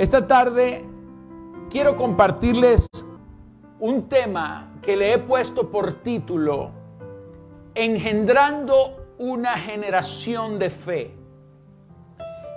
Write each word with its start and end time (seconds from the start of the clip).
Esta 0.00 0.26
tarde 0.26 0.82
quiero 1.68 1.94
compartirles 1.98 2.88
un 3.78 4.08
tema 4.08 4.72
que 4.80 4.96
le 4.96 5.12
he 5.12 5.18
puesto 5.18 5.70
por 5.70 5.92
título 6.02 6.70
Engendrando 7.74 8.96
una 9.18 9.58
generación 9.58 10.58
de 10.58 10.70
fe. 10.70 11.14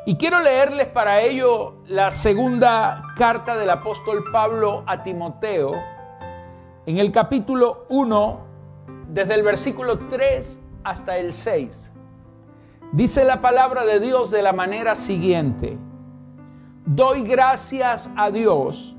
Y 0.06 0.16
quiero 0.16 0.40
leerles 0.40 0.88
para 0.88 1.20
ello 1.20 1.84
la 1.86 2.12
segunda 2.12 3.04
carta 3.18 3.58
del 3.58 3.72
apóstol 3.72 4.24
Pablo 4.32 4.84
a 4.86 5.04
Timoteo, 5.04 5.74
en 6.86 6.98
el 6.98 7.12
capítulo 7.12 7.88
1, 7.90 8.40
desde 9.10 9.34
el 9.34 9.44
versículo 9.44 10.00
3 10.08 10.62
hasta 10.86 11.18
el 11.18 11.34
6. 11.34 11.92
Dice 12.94 13.26
la 13.26 13.42
palabra 13.42 13.84
de 13.84 14.00
Dios 14.00 14.32
de 14.32 14.44
la 14.44 14.54
manera 14.54 14.96
siguiente. 14.96 15.78
Doy 16.86 17.24
gracias 17.24 18.10
a 18.18 18.30
Dios, 18.30 18.98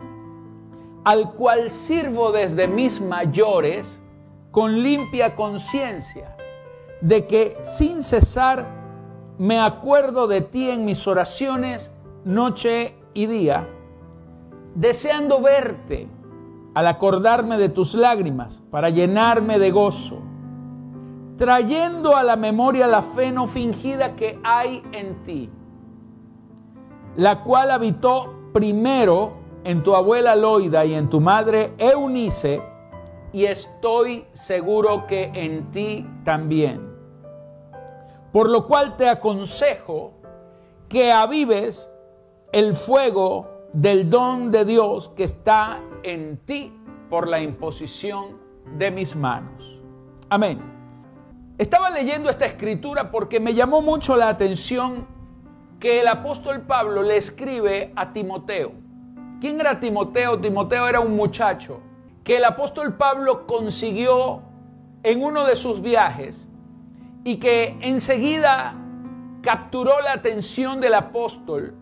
al 1.05 1.34
cual 1.34 1.70
sirvo 1.70 2.33
desde 2.33 2.66
mis 2.66 2.98
mayores 3.02 4.02
con 4.51 4.83
limpia 4.83 5.37
conciencia, 5.37 6.34
de 7.02 7.27
que 7.27 7.59
sin 7.61 8.02
cesar 8.02 8.66
me 9.37 9.61
acuerdo 9.61 10.28
de 10.28 10.41
ti 10.41 10.70
en 10.70 10.87
mis 10.87 11.06
oraciones 11.06 11.92
noche 12.25 12.97
y 13.12 13.27
día, 13.27 13.69
deseando 14.75 15.42
verte 15.42 16.09
al 16.73 16.87
acordarme 16.87 17.59
de 17.59 17.69
tus 17.69 17.92
lágrimas 17.92 18.62
para 18.70 18.89
llenarme 18.89 19.59
de 19.59 19.70
gozo, 19.70 20.23
trayendo 21.37 22.16
a 22.16 22.23
la 22.23 22.37
memoria 22.37 22.87
la 22.87 23.03
fe 23.03 23.30
no 23.30 23.47
fingida 23.47 24.16
que 24.16 24.41
hay 24.42 24.83
en 24.92 25.23
ti 25.23 25.51
la 27.17 27.43
cual 27.43 27.71
habitó 27.71 28.51
primero 28.53 29.35
en 29.65 29.83
tu 29.83 29.95
abuela 29.95 30.37
Loida 30.37 30.85
y 30.85 30.95
en 30.95 31.09
tu 31.09 31.21
madre 31.21 31.73
Eunice, 31.79 32.62
y 33.33 33.47
estoy 33.47 34.27
seguro 34.33 35.06
que 35.06 35.31
en 35.34 35.71
ti 35.73 36.06
también. 36.23 36.95
Por 38.33 38.48
lo 38.48 38.67
cual 38.67 38.97
te 38.97 39.09
aconsejo 39.09 40.12
que 40.89 41.11
avives 41.11 41.91
el 42.53 42.75
fuego 42.75 43.51
del 43.73 44.09
don 44.09 44.53
de 44.53 44.65
Dios 44.65 45.09
que 45.09 45.25
está 45.25 45.81
en 46.05 46.39
ti 46.45 46.73
por 47.11 47.27
la 47.27 47.41
imposición 47.41 48.39
de 48.78 48.93
mis 48.93 49.17
manos. 49.17 49.83
Amén. 50.28 50.61
Estaba 51.59 51.91
leyendo 51.91 52.31
esta 52.31 52.47
escritura 52.47 53.11
porque 53.11 53.41
me 53.41 53.55
llamó 53.55 53.83
mucho 53.83 54.17
la 54.17 54.28
atención 54.28 55.06
que 55.85 56.01
el 56.01 56.09
apóstol 56.09 56.63
Pablo 56.63 57.03
le 57.03 57.19
escribe 57.19 57.93
a 57.95 58.11
Timoteo. 58.15 58.73
¿Quién 59.39 59.61
era 59.61 59.81
Timoteo? 59.81 60.41
Timoteo 60.41 60.89
era 60.89 61.01
un 61.01 61.15
muchacho 61.15 61.83
que 62.25 62.39
el 62.39 62.45
apóstol 62.47 62.95
Pablo 62.95 63.47
consiguió 63.47 64.41
en 65.03 65.23
uno 65.23 65.45
de 65.45 65.57
sus 65.57 65.83
viajes 65.83 66.49
y 67.23 67.37
que 67.37 67.77
enseguida 67.83 68.75
capturó 69.43 70.01
la 70.01 70.15
atención 70.15 70.81
del 70.81 70.95
apóstol, 70.95 71.75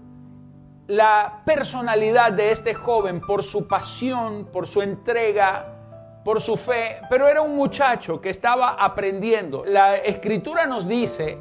la 0.89 1.42
personalidad 1.47 2.33
de 2.33 2.50
este 2.50 2.75
joven 2.75 3.20
por 3.20 3.45
su 3.45 3.69
pasión, 3.69 4.48
por 4.53 4.67
su 4.67 4.83
entrega, 4.83 5.77
por 6.25 6.41
su 6.41 6.56
fe, 6.56 6.97
pero 7.08 7.28
era 7.28 7.41
un 7.41 7.55
muchacho 7.55 8.20
que 8.20 8.30
estaba 8.30 8.70
aprendiendo. 8.70 9.64
La 9.64 9.95
escritura 9.95 10.67
nos 10.67 10.89
dice 10.89 11.39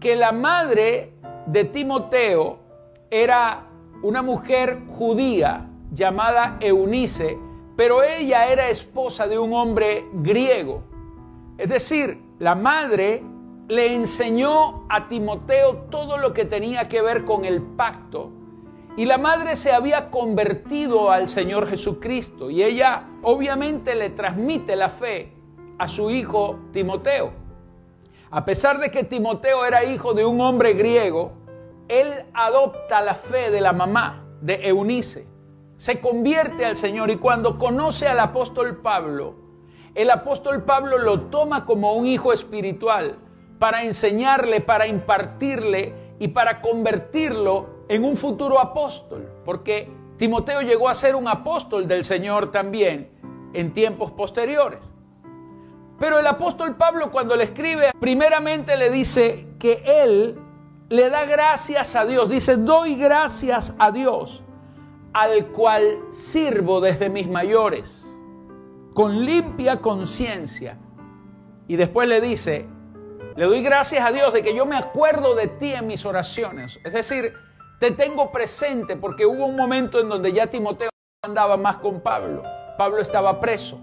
que 0.00 0.16
la 0.16 0.32
madre 0.32 1.20
de 1.50 1.64
Timoteo 1.64 2.58
era 3.10 3.66
una 4.04 4.22
mujer 4.22 4.82
judía 4.96 5.68
llamada 5.92 6.58
Eunice, 6.60 7.36
pero 7.76 8.04
ella 8.04 8.46
era 8.52 8.68
esposa 8.68 9.26
de 9.26 9.36
un 9.36 9.52
hombre 9.52 10.06
griego. 10.12 10.84
Es 11.58 11.68
decir, 11.68 12.22
la 12.38 12.54
madre 12.54 13.24
le 13.66 13.94
enseñó 13.94 14.86
a 14.88 15.08
Timoteo 15.08 15.88
todo 15.90 16.18
lo 16.18 16.32
que 16.34 16.44
tenía 16.44 16.88
que 16.88 17.02
ver 17.02 17.24
con 17.24 17.44
el 17.44 17.60
pacto. 17.62 18.30
Y 18.96 19.04
la 19.06 19.18
madre 19.18 19.56
se 19.56 19.72
había 19.72 20.10
convertido 20.10 21.10
al 21.10 21.28
Señor 21.28 21.68
Jesucristo 21.68 22.48
y 22.50 22.62
ella 22.62 23.08
obviamente 23.22 23.96
le 23.96 24.10
transmite 24.10 24.76
la 24.76 24.88
fe 24.88 25.32
a 25.78 25.88
su 25.88 26.12
hijo 26.12 26.60
Timoteo. 26.72 27.32
A 28.32 28.44
pesar 28.44 28.78
de 28.78 28.92
que 28.92 29.02
Timoteo 29.02 29.64
era 29.64 29.82
hijo 29.82 30.14
de 30.14 30.24
un 30.24 30.40
hombre 30.40 30.74
griego, 30.74 31.32
él 31.90 32.24
adopta 32.34 33.00
la 33.00 33.14
fe 33.14 33.50
de 33.50 33.60
la 33.60 33.72
mamá 33.72 34.24
de 34.40 34.68
Eunice, 34.68 35.26
se 35.76 36.00
convierte 36.00 36.64
al 36.64 36.76
Señor 36.76 37.10
y 37.10 37.16
cuando 37.16 37.58
conoce 37.58 38.06
al 38.06 38.20
apóstol 38.20 38.76
Pablo, 38.76 39.34
el 39.94 40.10
apóstol 40.10 40.62
Pablo 40.62 40.98
lo 40.98 41.22
toma 41.22 41.66
como 41.66 41.94
un 41.94 42.06
hijo 42.06 42.32
espiritual 42.32 43.18
para 43.58 43.82
enseñarle, 43.82 44.60
para 44.60 44.86
impartirle 44.86 45.94
y 46.18 46.28
para 46.28 46.60
convertirlo 46.62 47.84
en 47.88 48.04
un 48.04 48.16
futuro 48.16 48.60
apóstol, 48.60 49.28
porque 49.44 49.90
Timoteo 50.16 50.60
llegó 50.62 50.88
a 50.88 50.94
ser 50.94 51.16
un 51.16 51.26
apóstol 51.26 51.88
del 51.88 52.04
Señor 52.04 52.52
también 52.52 53.10
en 53.52 53.72
tiempos 53.72 54.12
posteriores. 54.12 54.94
Pero 55.98 56.18
el 56.18 56.26
apóstol 56.26 56.76
Pablo 56.76 57.10
cuando 57.10 57.36
le 57.36 57.44
escribe, 57.44 57.90
primeramente 57.98 58.76
le 58.76 58.90
dice 58.90 59.48
que 59.58 59.82
él 59.84 60.39
le 60.90 61.08
da 61.08 61.24
gracias 61.24 61.94
a 61.94 62.04
Dios. 62.04 62.28
Dice, 62.28 62.56
doy 62.56 62.96
gracias 62.96 63.74
a 63.78 63.90
Dios, 63.92 64.42
al 65.14 65.46
cual 65.52 65.98
sirvo 66.10 66.80
desde 66.80 67.08
mis 67.08 67.28
mayores, 67.28 68.06
con 68.92 69.24
limpia 69.24 69.80
conciencia. 69.80 70.76
Y 71.68 71.76
después 71.76 72.08
le 72.08 72.20
dice, 72.20 72.66
le 73.36 73.44
doy 73.44 73.62
gracias 73.62 74.04
a 74.04 74.10
Dios 74.10 74.32
de 74.32 74.42
que 74.42 74.54
yo 74.54 74.66
me 74.66 74.76
acuerdo 74.76 75.36
de 75.36 75.46
ti 75.46 75.72
en 75.72 75.86
mis 75.86 76.04
oraciones. 76.04 76.80
Es 76.84 76.92
decir, 76.92 77.34
te 77.78 77.92
tengo 77.92 78.32
presente 78.32 78.96
porque 78.96 79.24
hubo 79.24 79.46
un 79.46 79.54
momento 79.54 80.00
en 80.00 80.08
donde 80.08 80.32
ya 80.32 80.48
Timoteo 80.48 80.90
andaba 81.22 81.56
más 81.56 81.76
con 81.76 82.00
Pablo. 82.00 82.42
Pablo 82.76 82.98
estaba 82.98 83.40
preso. 83.40 83.80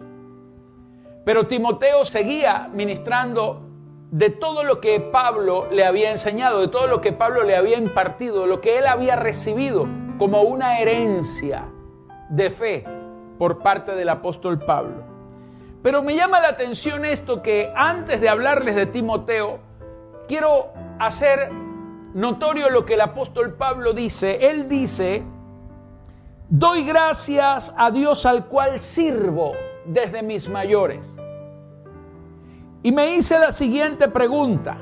Pero 1.23 1.47
Timoteo 1.47 2.03
seguía 2.03 2.69
ministrando 2.73 3.66
de 4.11 4.29
todo 4.29 4.63
lo 4.63 4.79
que 4.79 4.99
Pablo 4.99 5.67
le 5.69 5.85
había 5.85 6.11
enseñado, 6.11 6.61
de 6.61 6.67
todo 6.69 6.87
lo 6.87 7.01
que 7.01 7.11
Pablo 7.11 7.43
le 7.43 7.55
había 7.55 7.77
impartido, 7.77 8.47
lo 8.47 8.61
que 8.61 8.77
él 8.79 8.87
había 8.87 9.15
recibido 9.15 9.87
como 10.17 10.41
una 10.43 10.79
herencia 10.79 11.65
de 12.29 12.49
fe 12.49 12.85
por 13.37 13.59
parte 13.59 13.93
del 13.95 14.09
apóstol 14.09 14.59
Pablo. 14.59 15.03
Pero 15.83 16.01
me 16.01 16.15
llama 16.15 16.39
la 16.39 16.49
atención 16.49 17.05
esto 17.05 17.41
que 17.41 17.71
antes 17.75 18.19
de 18.19 18.29
hablarles 18.29 18.75
de 18.75 18.85
Timoteo, 18.87 19.59
quiero 20.27 20.69
hacer 20.99 21.51
notorio 22.13 22.69
lo 22.69 22.85
que 22.85 22.95
el 22.95 23.01
apóstol 23.01 23.53
Pablo 23.53 23.93
dice. 23.93 24.49
Él 24.49 24.67
dice, 24.67 25.23
doy 26.49 26.83
gracias 26.85 27.73
a 27.77 27.91
Dios 27.91 28.25
al 28.25 28.47
cual 28.47 28.79
sirvo 28.79 29.51
desde 29.85 30.23
mis 30.23 30.49
mayores. 30.49 31.15
Y 32.83 32.91
me 32.91 33.15
hice 33.15 33.39
la 33.39 33.51
siguiente 33.51 34.07
pregunta. 34.07 34.77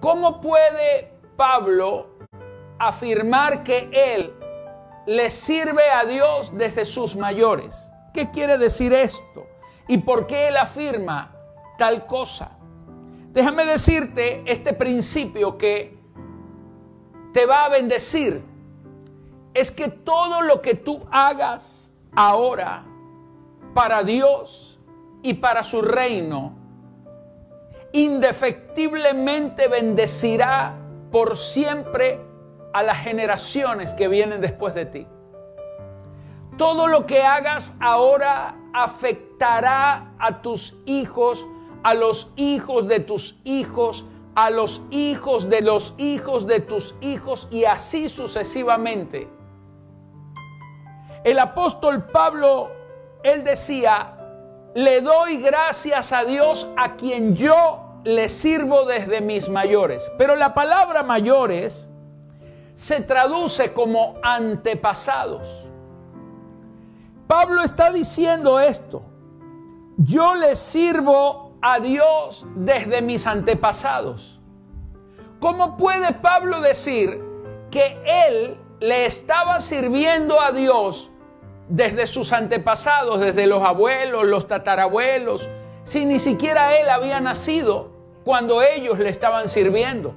¿Cómo 0.00 0.40
puede 0.40 1.12
Pablo 1.36 2.08
afirmar 2.78 3.64
que 3.64 3.88
él 3.92 4.34
le 5.06 5.30
sirve 5.30 5.88
a 5.90 6.04
Dios 6.04 6.52
desde 6.54 6.84
sus 6.84 7.16
mayores? 7.16 7.90
¿Qué 8.12 8.30
quiere 8.30 8.58
decir 8.58 8.92
esto? 8.92 9.46
¿Y 9.88 9.98
por 9.98 10.26
qué 10.26 10.48
él 10.48 10.56
afirma 10.56 11.34
tal 11.78 12.06
cosa? 12.06 12.52
Déjame 13.32 13.64
decirte 13.64 14.42
este 14.46 14.72
principio 14.72 15.58
que 15.58 15.98
te 17.32 17.46
va 17.46 17.66
a 17.66 17.68
bendecir. 17.68 18.42
Es 19.54 19.70
que 19.70 19.88
todo 19.88 20.42
lo 20.42 20.62
que 20.62 20.74
tú 20.74 21.06
hagas 21.10 21.92
ahora 22.14 22.84
para 23.74 24.02
Dios 24.02 24.78
y 25.22 25.34
para 25.34 25.64
su 25.64 25.82
reino, 25.82 26.65
indefectiblemente 27.92 29.68
bendecirá 29.68 30.74
por 31.10 31.36
siempre 31.36 32.20
a 32.72 32.82
las 32.82 32.98
generaciones 32.98 33.92
que 33.92 34.08
vienen 34.08 34.40
después 34.40 34.74
de 34.74 34.86
ti. 34.86 35.06
Todo 36.58 36.86
lo 36.86 37.06
que 37.06 37.22
hagas 37.22 37.74
ahora 37.80 38.56
afectará 38.72 40.12
a 40.18 40.42
tus 40.42 40.76
hijos, 40.86 41.44
a 41.82 41.94
los 41.94 42.32
hijos 42.36 42.88
de 42.88 43.00
tus 43.00 43.40
hijos, 43.44 44.04
a 44.34 44.50
los 44.50 44.82
hijos 44.90 45.48
de 45.48 45.62
los 45.62 45.94
hijos 45.98 46.46
de 46.46 46.60
tus 46.60 46.94
hijos 47.00 47.48
y 47.50 47.64
así 47.64 48.08
sucesivamente. 48.08 49.28
El 51.24 51.38
apóstol 51.38 52.06
Pablo 52.10 52.70
él 53.22 53.42
decía, 53.42 54.15
le 54.76 55.00
doy 55.00 55.38
gracias 55.38 56.12
a 56.12 56.26
Dios 56.26 56.68
a 56.76 56.96
quien 56.96 57.34
yo 57.34 58.02
le 58.04 58.28
sirvo 58.28 58.84
desde 58.84 59.22
mis 59.22 59.48
mayores. 59.48 60.12
Pero 60.18 60.36
la 60.36 60.52
palabra 60.52 61.02
mayores 61.02 61.88
se 62.74 63.00
traduce 63.00 63.72
como 63.72 64.16
antepasados. 64.22 65.48
Pablo 67.26 67.62
está 67.62 67.90
diciendo 67.90 68.60
esto. 68.60 69.02
Yo 69.96 70.34
le 70.34 70.54
sirvo 70.54 71.56
a 71.62 71.80
Dios 71.80 72.44
desde 72.54 73.00
mis 73.00 73.26
antepasados. 73.26 74.38
¿Cómo 75.40 75.78
puede 75.78 76.12
Pablo 76.12 76.60
decir 76.60 77.24
que 77.70 77.98
él 78.28 78.58
le 78.80 79.06
estaba 79.06 79.62
sirviendo 79.62 80.38
a 80.38 80.52
Dios 80.52 81.10
desde 81.68 82.06
sus 82.06 82.32
antepasados, 82.32 83.20
desde 83.20 83.46
los 83.46 83.62
abuelos, 83.62 84.24
los 84.24 84.46
tatarabuelos, 84.46 85.48
si 85.84 86.04
ni 86.04 86.18
siquiera 86.18 86.76
él 86.78 86.88
había 86.88 87.20
nacido 87.20 87.90
cuando 88.24 88.62
ellos 88.62 88.98
le 88.98 89.08
estaban 89.08 89.48
sirviendo? 89.48 90.14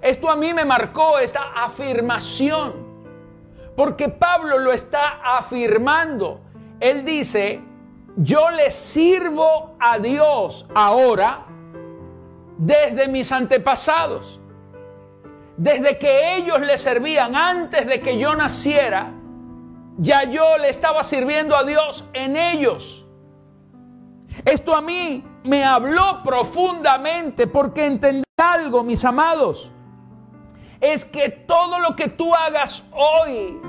Esto 0.00 0.30
a 0.30 0.36
mí 0.36 0.54
me 0.54 0.64
marcó 0.64 1.18
esta 1.18 1.52
afirmación, 1.54 2.72
porque 3.76 4.08
Pablo 4.08 4.58
lo 4.58 4.72
está 4.72 5.20
afirmando. 5.36 6.40
Él 6.80 7.04
dice, 7.04 7.60
yo 8.16 8.50
le 8.50 8.70
sirvo 8.70 9.76
a 9.80 9.98
Dios 9.98 10.66
ahora 10.74 11.46
desde 12.56 13.08
mis 13.08 13.30
antepasados. 13.32 14.40
Desde 15.56 15.98
que 15.98 16.36
ellos 16.36 16.60
le 16.60 16.78
servían 16.78 17.34
antes 17.34 17.86
de 17.86 18.00
que 18.00 18.18
yo 18.18 18.36
naciera, 18.36 19.12
ya 19.98 20.24
yo 20.24 20.56
le 20.58 20.70
estaba 20.70 21.04
sirviendo 21.04 21.54
a 21.54 21.64
Dios 21.64 22.04
en 22.14 22.36
ellos. 22.36 23.04
Esto 24.44 24.74
a 24.74 24.80
mí 24.80 25.24
me 25.44 25.64
habló 25.64 26.22
profundamente 26.24 27.46
porque 27.46 27.86
entendí 27.86 28.24
algo, 28.36 28.82
mis 28.82 29.04
amados 29.04 29.72
es 30.80 31.04
que 31.04 31.28
todo 31.28 31.80
lo 31.80 31.96
que 31.96 32.08
tú 32.08 32.34
hagas 32.34 32.84
hoy 32.92 33.60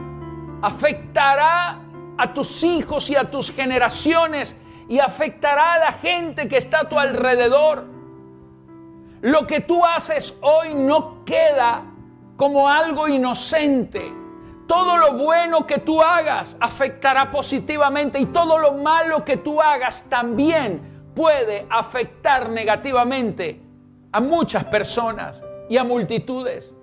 afectará 0.62 1.80
a 2.18 2.34
tus 2.34 2.64
hijos 2.64 3.10
y 3.10 3.16
a 3.16 3.32
tus 3.32 3.52
generaciones 3.52 4.60
y 4.88 5.00
afectará 5.00 5.74
a 5.74 5.80
la 5.80 5.92
gente 5.94 6.48
que 6.48 6.58
está 6.58 6.82
a 6.82 6.90
tu 6.90 7.00
alrededor. 7.00 7.86
Lo 9.22 9.48
que 9.48 9.62
tú 9.62 9.86
haces 9.86 10.38
hoy 10.42 10.74
no 10.74 11.24
queda 11.26 11.84
como 12.38 12.70
algo 12.70 13.08
inocente. 13.08 14.14
Todo 14.70 14.98
lo 14.98 15.14
bueno 15.14 15.66
que 15.66 15.80
tú 15.80 16.00
hagas 16.00 16.56
afectará 16.60 17.32
positivamente 17.32 18.20
y 18.20 18.28
todo 18.28 18.60
lo 18.60 18.74
malo 18.74 19.26
que 19.26 19.38
tú 19.38 19.60
hagas 19.60 20.06
también 20.10 21.10
puede 21.16 21.66
afectar 21.72 22.50
negativamente 22.50 23.60
a 24.12 24.22
muchas 24.22 24.66
personas 24.66 25.44
y 25.70 25.78
a 25.78 25.84
multitudes. 25.84 26.76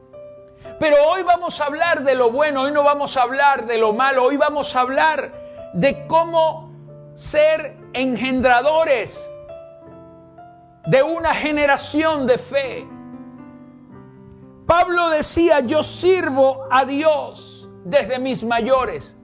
Pero 0.80 0.96
hoy 1.08 1.22
vamos 1.22 1.60
a 1.60 1.66
hablar 1.66 2.02
de 2.02 2.16
lo 2.16 2.32
bueno, 2.32 2.62
hoy 2.62 2.72
no 2.72 2.82
vamos 2.82 3.16
a 3.16 3.22
hablar 3.22 3.66
de 3.66 3.78
lo 3.78 3.92
malo, 3.92 4.24
hoy 4.24 4.36
vamos 4.36 4.74
a 4.74 4.80
hablar 4.80 5.70
de 5.72 6.08
cómo 6.08 6.72
ser 7.14 7.76
engendradores 7.92 9.30
de 10.86 11.04
una 11.04 11.36
generación 11.36 12.26
de 12.26 12.38
fe. 12.38 12.88
Pablo 14.66 15.10
decía, 15.10 15.60
yo 15.60 15.84
sirvo 15.84 16.66
a 16.68 16.84
Dios 16.84 17.55
desde 17.86 18.18
mis 18.18 18.42
mayores. 18.42 19.16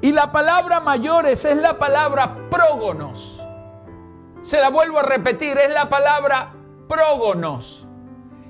Y 0.00 0.12
la 0.12 0.30
palabra 0.30 0.80
mayores 0.80 1.44
es 1.44 1.56
la 1.56 1.78
palabra 1.78 2.36
prógonos. 2.48 3.40
Se 4.40 4.60
la 4.60 4.70
vuelvo 4.70 5.00
a 5.00 5.02
repetir, 5.02 5.58
es 5.58 5.72
la 5.72 5.88
palabra 5.88 6.54
prógonos. 6.88 7.86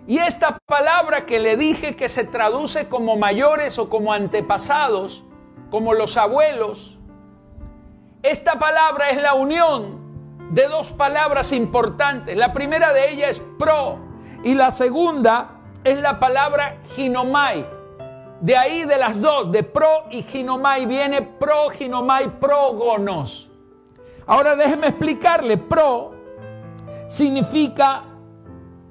Y 0.07 0.19
esta 0.19 0.59
palabra 0.67 1.25
que 1.25 1.39
le 1.39 1.57
dije 1.57 1.97
que 1.97 2.09
se 2.09 2.25
traduce 2.25 2.89
como 2.89 3.17
mayores 3.17 3.79
o 3.79 3.89
como 3.89 4.13
antepasados, 4.13 5.25
como 5.71 5.95
los 5.95 6.17
abuelos, 6.17 6.99
esta 8.23 8.59
palabra 8.59 9.11
es 9.11 9.21
la 9.21 9.35
unión 9.35 10.01
de 10.51 10.69
dos 10.69 10.93
palabras 10.93 11.53
importantes. 11.53 12.37
La 12.37 12.53
primera 12.53 12.93
de 12.93 13.13
ellas 13.13 13.31
es 13.31 13.43
pro 13.59 13.99
y 14.45 14.55
la 14.55 14.71
segunda 14.71 15.61
es 15.85 15.99
la 15.99 16.21
palabra 16.21 16.79
ginomai. 16.95 17.82
De 18.43 18.57
ahí 18.57 18.85
de 18.85 18.99
las 18.99 19.21
dos, 19.21 19.53
de 19.53 19.63
pro 19.63 20.07
y 20.11 20.25
ginomai, 20.25 20.85
viene 20.85 21.23
pro, 21.23 21.71
ginomai, 21.71 22.41
prógonos. 22.41 23.49
Ahora 24.27 24.57
déjeme 24.57 24.89
explicarle, 24.89 25.59
pro 25.59 26.13
significa 27.07 28.03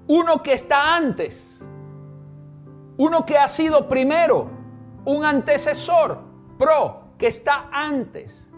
uno 0.07 0.42
que 0.42 0.53
está 0.53 0.95
antes, 0.95 1.62
uno 2.95 3.25
que 3.25 3.38
ha 3.38 3.50
sido 3.50 3.89
primero, 3.89 4.50
un 5.03 5.25
antecesor, 5.25 6.19
pro, 6.57 7.15
que 7.18 7.27
está 7.27 7.68
antes, 7.74 8.50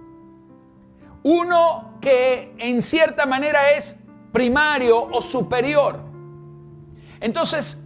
uno 1.24 1.98
que 2.02 2.54
en 2.60 2.84
cierta 2.84 3.26
manera 3.26 3.72
es 3.72 4.00
primario 4.32 5.06
o 5.06 5.24
superior. 5.24 6.00
Entonces, 7.20 7.84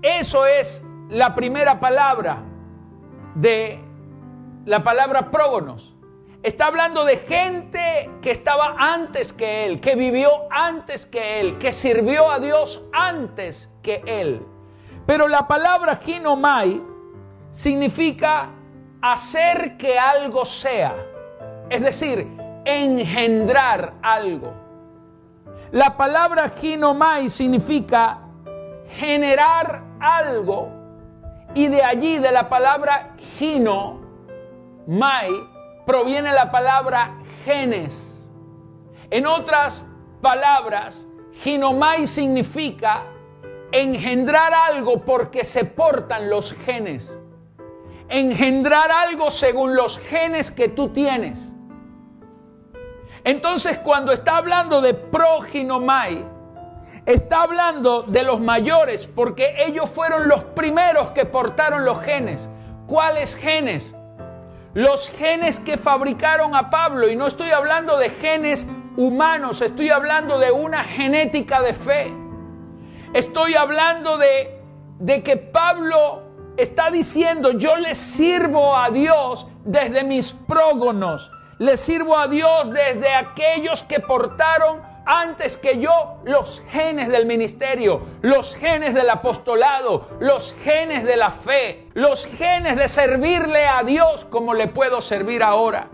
eso 0.00 0.46
es 0.46 0.85
la 1.08 1.34
primera 1.34 1.78
palabra 1.78 2.42
de 3.34 3.80
la 4.64 4.82
palabra 4.82 5.30
prógonos. 5.30 5.94
Está 6.42 6.66
hablando 6.66 7.04
de 7.04 7.16
gente 7.16 8.10
que 8.22 8.30
estaba 8.30 8.76
antes 8.78 9.32
que 9.32 9.66
él, 9.66 9.80
que 9.80 9.94
vivió 9.94 10.30
antes 10.50 11.06
que 11.06 11.40
él, 11.40 11.58
que 11.58 11.72
sirvió 11.72 12.30
a 12.30 12.38
Dios 12.38 12.84
antes 12.92 13.74
que 13.82 14.02
él. 14.06 14.46
Pero 15.06 15.28
la 15.28 15.48
palabra 15.48 15.96
ginomai 15.96 16.82
significa 17.50 18.50
hacer 19.00 19.76
que 19.76 19.98
algo 19.98 20.44
sea, 20.44 20.94
es 21.70 21.80
decir, 21.80 22.28
engendrar 22.64 23.94
algo. 24.02 24.52
La 25.72 25.96
palabra 25.96 26.50
ginomai 26.50 27.30
significa 27.30 28.20
generar 28.98 29.82
algo 30.00 30.75
y 31.56 31.68
de 31.68 31.82
allí 31.82 32.18
de 32.18 32.30
la 32.32 32.50
palabra 32.50 33.16
gino 33.38 34.02
mai 34.86 35.30
proviene 35.86 36.30
la 36.34 36.50
palabra 36.50 37.16
genes. 37.46 38.30
En 39.10 39.26
otras 39.26 39.86
palabras, 40.20 41.06
ginomai 41.42 42.06
significa 42.06 43.04
engendrar 43.72 44.52
algo 44.52 45.00
porque 45.00 45.44
se 45.44 45.64
portan 45.64 46.28
los 46.28 46.52
genes. 46.52 47.18
Engendrar 48.10 48.90
algo 48.90 49.30
según 49.30 49.74
los 49.74 49.98
genes 49.98 50.50
que 50.50 50.68
tú 50.68 50.90
tienes. 50.90 51.54
Entonces, 53.24 53.78
cuando 53.78 54.12
está 54.12 54.36
hablando 54.36 54.82
de 54.82 54.92
proginomai, 54.92 56.22
está 57.06 57.42
hablando 57.42 58.02
de 58.02 58.22
los 58.22 58.40
mayores 58.40 59.06
porque 59.06 59.64
ellos 59.66 59.88
fueron 59.88 60.28
los 60.28 60.44
primeros 60.44 61.10
que 61.10 61.24
portaron 61.24 61.84
los 61.84 62.00
genes. 62.02 62.50
¿Cuáles 62.86 63.34
genes? 63.34 63.94
los 64.76 65.08
genes 65.08 65.58
que 65.58 65.78
fabricaron 65.78 66.54
a 66.54 66.68
Pablo. 66.68 67.08
Y 67.08 67.16
no 67.16 67.26
estoy 67.26 67.50
hablando 67.50 67.96
de 67.96 68.10
genes 68.10 68.68
humanos, 68.98 69.62
estoy 69.62 69.88
hablando 69.88 70.38
de 70.38 70.52
una 70.52 70.84
genética 70.84 71.62
de 71.62 71.72
fe. 71.72 72.12
Estoy 73.14 73.54
hablando 73.54 74.18
de, 74.18 74.60
de 74.98 75.22
que 75.22 75.38
Pablo 75.38 76.24
está 76.58 76.90
diciendo, 76.90 77.52
yo 77.52 77.76
le 77.76 77.94
sirvo 77.94 78.76
a 78.76 78.90
Dios 78.90 79.46
desde 79.64 80.04
mis 80.04 80.32
prógonos, 80.32 81.32
le 81.58 81.78
sirvo 81.78 82.18
a 82.18 82.28
Dios 82.28 82.70
desde 82.70 83.14
aquellos 83.14 83.82
que 83.82 84.00
portaron 84.00 84.82
antes 85.06 85.56
que 85.56 85.78
yo 85.78 86.18
los 86.24 86.60
genes 86.68 87.08
del 87.08 87.26
ministerio, 87.26 88.02
los 88.22 88.56
genes 88.56 88.92
del 88.92 89.08
apostolado, 89.08 90.08
los 90.18 90.54
genes 90.64 91.04
de 91.04 91.16
la 91.16 91.30
fe, 91.30 91.86
los 91.94 92.26
genes 92.26 92.76
de 92.76 92.88
servirle 92.88 93.66
a 93.66 93.84
Dios 93.84 94.24
como 94.24 94.52
le 94.52 94.66
puedo 94.66 95.00
servir 95.00 95.44
ahora. 95.44 95.88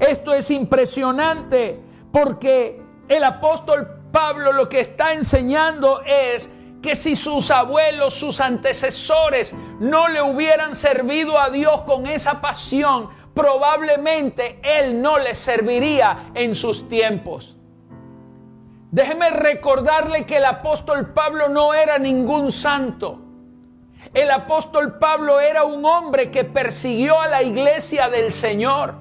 Esto 0.00 0.32
es 0.32 0.50
impresionante 0.50 1.78
porque 2.10 2.82
el 3.06 3.22
apóstol 3.22 4.00
Pablo 4.10 4.52
lo 4.54 4.68
que 4.68 4.80
está 4.80 5.12
enseñando 5.12 6.02
es 6.06 6.50
que 6.82 6.96
si 6.96 7.16
sus 7.16 7.50
abuelos, 7.50 8.14
sus 8.14 8.40
antecesores 8.40 9.54
no 9.78 10.08
le 10.08 10.22
hubieran 10.22 10.74
servido 10.74 11.38
a 11.38 11.50
Dios 11.50 11.82
con 11.82 12.06
esa 12.06 12.40
pasión, 12.40 13.10
probablemente 13.34 14.58
Él 14.62 15.02
no 15.02 15.18
le 15.18 15.34
serviría 15.34 16.30
en 16.34 16.54
sus 16.54 16.88
tiempos. 16.88 17.56
Déjeme 18.90 19.30
recordarle 19.30 20.26
que 20.26 20.38
el 20.38 20.44
apóstol 20.44 21.12
Pablo 21.12 21.48
no 21.48 21.74
era 21.74 21.98
ningún 21.98 22.50
santo. 22.50 23.20
El 24.12 24.32
apóstol 24.32 24.98
Pablo 24.98 25.38
era 25.38 25.62
un 25.62 25.84
hombre 25.84 26.32
que 26.32 26.42
persiguió 26.42 27.20
a 27.20 27.28
la 27.28 27.42
iglesia 27.44 28.08
del 28.08 28.32
Señor. 28.32 28.94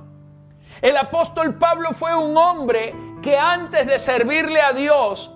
El 0.82 0.96
apóstol 0.96 1.56
Pablo 1.56 1.94
fue 1.94 2.14
un 2.14 2.38
hombre 2.38 2.94
que 3.24 3.36
antes 3.36 3.88
de 3.88 3.98
servirle 3.98 4.62
a 4.62 4.74
Dios, 4.74 5.32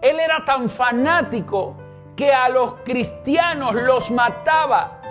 él 0.00 0.18
era 0.18 0.46
tan 0.46 0.70
fanático 0.70 1.76
que 2.16 2.32
a 2.32 2.48
los 2.48 2.76
cristianos 2.84 3.74
los 3.74 4.10
mataba. 4.10 5.02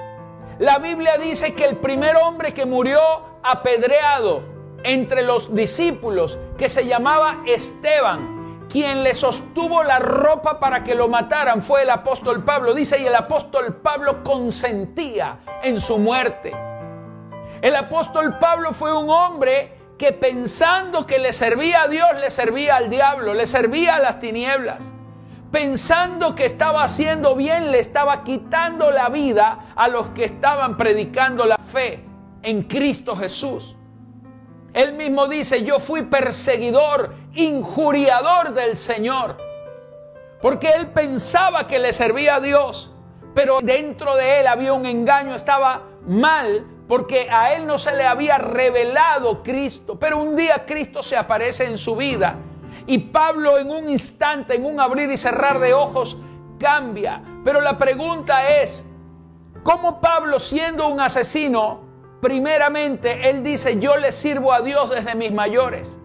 La 0.57 0.79
Biblia 0.79 1.17
dice 1.19 1.53
que 1.53 1.65
el 1.65 1.77
primer 1.77 2.15
hombre 2.17 2.55
que 2.55 2.65
murió 2.65 2.99
apedreado 3.43 4.41
entre 4.83 5.21
los 5.21 5.53
discípulos, 5.53 6.39
que 6.57 6.69
se 6.69 6.87
llamaba 6.87 7.43
Esteban, 7.45 8.38
quien 8.69 9.03
le 9.03 9.13
sostuvo 9.13 9.83
la 9.83 9.99
ropa 9.99 10.59
para 10.59 10.83
que 10.83 10.95
lo 10.95 11.07
mataran, 11.07 11.61
fue 11.61 11.81
el 11.81 11.89
apóstol 11.89 12.43
Pablo. 12.43 12.73
Dice, 12.73 13.01
y 13.01 13.05
el 13.07 13.15
apóstol 13.15 13.77
Pablo 13.77 14.23
consentía 14.23 15.39
en 15.63 15.81
su 15.81 15.97
muerte. 15.97 16.53
El 17.61 17.75
apóstol 17.75 18.37
Pablo 18.39 18.73
fue 18.73 18.95
un 18.95 19.09
hombre 19.09 19.77
que 19.97 20.13
pensando 20.13 21.05
que 21.05 21.19
le 21.19 21.33
servía 21.33 21.83
a 21.83 21.87
Dios, 21.87 22.07
le 22.19 22.29
servía 22.29 22.77
al 22.77 22.89
diablo, 22.89 23.33
le 23.33 23.45
servía 23.45 23.95
a 23.95 23.99
las 23.99 24.19
tinieblas. 24.19 24.93
Pensando 25.51 26.35
que 26.35 26.45
estaba 26.45 26.83
haciendo 26.83 27.35
bien, 27.35 27.71
le 27.71 27.79
estaba 27.79 28.23
quitando 28.23 28.91
la 28.91 29.09
vida 29.09 29.73
a 29.75 29.87
los 29.87 30.07
que 30.09 30.23
estaban 30.23 30.77
predicando 30.77 31.45
la 31.45 31.57
fe 31.57 32.05
en 32.43 32.63
Cristo 32.63 33.15
Jesús. 33.15 33.75
Él 34.73 34.93
mismo 34.93 35.27
dice, 35.27 35.63
yo 35.65 35.79
fui 35.79 36.03
perseguidor, 36.03 37.13
injuriador 37.33 38.53
del 38.53 38.77
Señor. 38.77 39.37
Porque 40.41 40.69
él 40.71 40.87
pensaba 40.87 41.67
que 41.67 41.79
le 41.79 41.93
servía 41.93 42.35
a 42.35 42.39
Dios, 42.39 42.91
pero 43.33 43.59
dentro 43.61 44.15
de 44.15 44.39
él 44.39 44.47
había 44.47 44.73
un 44.73 44.85
engaño, 44.85 45.35
estaba 45.35 45.83
mal 46.07 46.65
porque 46.89 47.29
a 47.29 47.53
él 47.53 47.67
no 47.67 47.77
se 47.77 47.95
le 47.95 48.03
había 48.03 48.39
revelado 48.39 49.43
Cristo. 49.43 49.99
Pero 49.99 50.17
un 50.17 50.35
día 50.35 50.65
Cristo 50.65 51.03
se 51.03 51.15
aparece 51.15 51.65
en 51.65 51.77
su 51.77 51.95
vida 51.95 52.37
y 52.87 52.97
Pablo 52.97 53.59
en 53.59 53.69
un 53.69 53.87
instante, 53.87 54.55
en 54.55 54.65
un 54.65 54.79
abrir 54.79 55.11
y 55.11 55.17
cerrar 55.17 55.59
de 55.59 55.75
ojos, 55.75 56.17
cambia. 56.59 57.21
Pero 57.45 57.61
la 57.61 57.77
pregunta 57.77 58.61
es, 58.61 58.83
¿cómo 59.61 60.01
Pablo 60.01 60.39
siendo 60.39 60.87
un 60.87 60.99
asesino, 60.99 61.81
primeramente 62.23 63.29
él 63.29 63.43
dice, 63.43 63.79
yo 63.79 63.95
le 63.95 64.11
sirvo 64.11 64.51
a 64.51 64.61
Dios 64.61 64.89
desde 64.89 65.13
mis 65.13 65.31
mayores? 65.31 65.98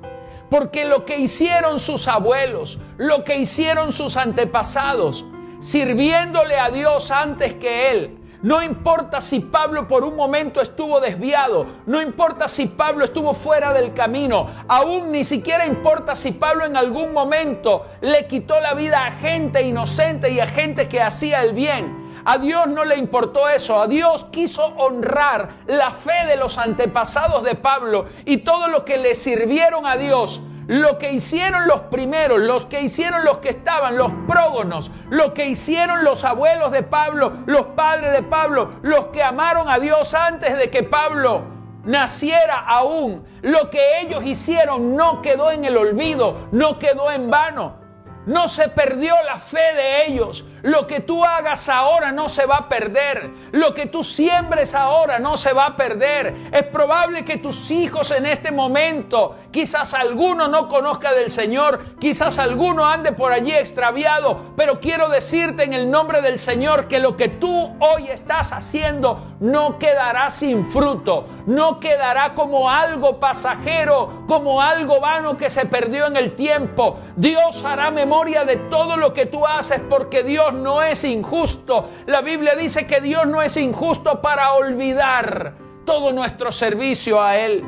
Porque 0.54 0.84
lo 0.84 1.04
que 1.04 1.16
hicieron 1.18 1.80
sus 1.80 2.06
abuelos, 2.06 2.78
lo 2.96 3.24
que 3.24 3.34
hicieron 3.34 3.90
sus 3.90 4.16
antepasados, 4.16 5.24
sirviéndole 5.58 6.60
a 6.60 6.70
Dios 6.70 7.10
antes 7.10 7.54
que 7.54 7.90
él, 7.90 8.18
no 8.40 8.62
importa 8.62 9.20
si 9.20 9.40
Pablo 9.40 9.88
por 9.88 10.04
un 10.04 10.14
momento 10.14 10.60
estuvo 10.60 11.00
desviado, 11.00 11.66
no 11.86 12.00
importa 12.00 12.46
si 12.46 12.66
Pablo 12.66 13.04
estuvo 13.04 13.34
fuera 13.34 13.72
del 13.72 13.94
camino, 13.94 14.48
aún 14.68 15.10
ni 15.10 15.24
siquiera 15.24 15.66
importa 15.66 16.14
si 16.14 16.30
Pablo 16.30 16.64
en 16.64 16.76
algún 16.76 17.12
momento 17.12 17.86
le 18.00 18.28
quitó 18.28 18.60
la 18.60 18.74
vida 18.74 19.06
a 19.06 19.10
gente 19.10 19.60
inocente 19.60 20.30
y 20.30 20.38
a 20.38 20.46
gente 20.46 20.86
que 20.88 21.02
hacía 21.02 21.42
el 21.42 21.52
bien. 21.52 22.03
A 22.24 22.38
Dios 22.38 22.66
no 22.68 22.84
le 22.84 22.96
importó 22.96 23.48
eso, 23.48 23.80
a 23.80 23.86
Dios 23.86 24.26
quiso 24.32 24.64
honrar 24.76 25.50
la 25.66 25.90
fe 25.90 26.26
de 26.26 26.36
los 26.36 26.58
antepasados 26.58 27.44
de 27.44 27.54
Pablo 27.54 28.06
y 28.24 28.38
todo 28.38 28.68
lo 28.68 28.84
que 28.84 28.96
le 28.96 29.14
sirvieron 29.14 29.86
a 29.86 29.96
Dios 29.96 30.40
lo 30.66 30.98
que 30.98 31.12
hicieron 31.12 31.68
los 31.68 31.82
primeros, 31.82 32.40
los 32.40 32.66
que 32.66 32.80
hicieron 32.80 33.24
los 33.24 33.38
que 33.38 33.50
estaban, 33.50 33.98
los 33.98 34.10
prógonos, 34.26 34.90
lo 35.10 35.34
que 35.34 35.46
hicieron 35.46 36.04
los 36.04 36.24
abuelos 36.24 36.72
de 36.72 36.82
Pablo, 36.82 37.32
los 37.46 37.66
padres 37.76 38.12
de 38.12 38.22
Pablo, 38.22 38.72
los 38.82 39.06
que 39.08 39.22
amaron 39.22 39.68
a 39.68 39.78
Dios 39.78 40.14
antes 40.14 40.56
de 40.56 40.70
que 40.70 40.82
Pablo 40.82 41.42
naciera 41.84 42.60
aún, 42.66 43.26
lo 43.42 43.68
que 43.70 44.00
ellos 44.00 44.24
hicieron 44.24 44.96
no 44.96 45.20
quedó 45.20 45.50
en 45.50 45.64
el 45.64 45.76
olvido, 45.76 46.48
no 46.50 46.78
quedó 46.78 47.10
en 47.10 47.30
vano. 47.30 47.84
No 48.26 48.48
se 48.48 48.68
perdió 48.68 49.14
la 49.26 49.38
fe 49.38 49.74
de 49.74 50.06
ellos. 50.06 50.46
Lo 50.64 50.86
que 50.86 51.00
tú 51.00 51.22
hagas 51.26 51.68
ahora 51.68 52.10
no 52.10 52.30
se 52.30 52.46
va 52.46 52.56
a 52.56 52.68
perder. 52.70 53.28
Lo 53.52 53.74
que 53.74 53.84
tú 53.84 54.02
siembres 54.02 54.74
ahora 54.74 55.18
no 55.18 55.36
se 55.36 55.52
va 55.52 55.66
a 55.66 55.76
perder. 55.76 56.34
Es 56.52 56.62
probable 56.62 57.22
que 57.22 57.36
tus 57.36 57.70
hijos 57.70 58.10
en 58.10 58.24
este 58.24 58.50
momento, 58.50 59.36
quizás 59.50 59.92
alguno 59.92 60.48
no 60.48 60.66
conozca 60.70 61.12
del 61.12 61.30
Señor, 61.30 61.98
quizás 62.00 62.38
alguno 62.38 62.86
ande 62.86 63.12
por 63.12 63.30
allí 63.30 63.52
extraviado, 63.52 64.54
pero 64.56 64.80
quiero 64.80 65.10
decirte 65.10 65.64
en 65.64 65.74
el 65.74 65.90
nombre 65.90 66.22
del 66.22 66.38
Señor 66.38 66.88
que 66.88 66.98
lo 66.98 67.14
que 67.14 67.28
tú 67.28 67.76
hoy 67.80 68.08
estás 68.08 68.52
haciendo 68.52 69.36
no 69.40 69.78
quedará 69.78 70.30
sin 70.30 70.64
fruto, 70.64 71.26
no 71.44 71.78
quedará 71.78 72.32
como 72.32 72.70
algo 72.70 73.20
pasajero, 73.20 74.24
como 74.26 74.62
algo 74.62 74.98
vano 74.98 75.36
que 75.36 75.50
se 75.50 75.66
perdió 75.66 76.06
en 76.06 76.16
el 76.16 76.34
tiempo. 76.34 77.00
Dios 77.16 77.62
hará 77.66 77.90
memoria 77.90 78.46
de 78.46 78.56
todo 78.56 78.96
lo 78.96 79.12
que 79.12 79.26
tú 79.26 79.46
haces 79.46 79.82
porque 79.90 80.22
Dios 80.22 80.53
no 80.54 80.82
es 80.82 81.04
injusto. 81.04 81.90
La 82.06 82.20
Biblia 82.20 82.54
dice 82.54 82.86
que 82.86 83.00
Dios 83.00 83.26
no 83.26 83.42
es 83.42 83.56
injusto 83.56 84.22
para 84.22 84.54
olvidar 84.54 85.54
todo 85.84 86.12
nuestro 86.12 86.52
servicio 86.52 87.22
a 87.22 87.36
Él. 87.36 87.64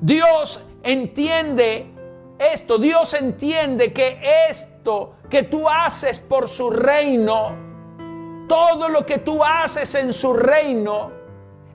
Dios 0.00 0.62
entiende 0.82 1.90
esto, 2.38 2.78
Dios 2.78 3.14
entiende 3.14 3.92
que 3.92 4.20
esto 4.50 5.16
que 5.30 5.42
tú 5.44 5.68
haces 5.68 6.18
por 6.18 6.48
su 6.48 6.70
reino, 6.70 7.56
todo 8.48 8.88
lo 8.88 9.06
que 9.06 9.18
tú 9.18 9.44
haces 9.44 9.94
en 9.94 10.12
su 10.12 10.34
reino, 10.34 11.12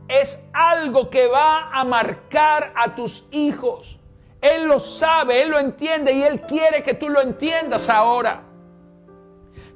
es 0.07 0.49
algo 0.53 1.09
que 1.09 1.27
va 1.27 1.69
a 1.71 1.83
marcar 1.83 2.73
a 2.75 2.95
tus 2.95 3.25
hijos. 3.31 3.99
Él 4.41 4.67
lo 4.67 4.79
sabe, 4.79 5.41
Él 5.41 5.49
lo 5.49 5.59
entiende 5.59 6.13
y 6.13 6.23
Él 6.23 6.41
quiere 6.41 6.81
que 6.83 6.93
tú 6.93 7.09
lo 7.09 7.21
entiendas 7.21 7.89
ahora. 7.89 8.43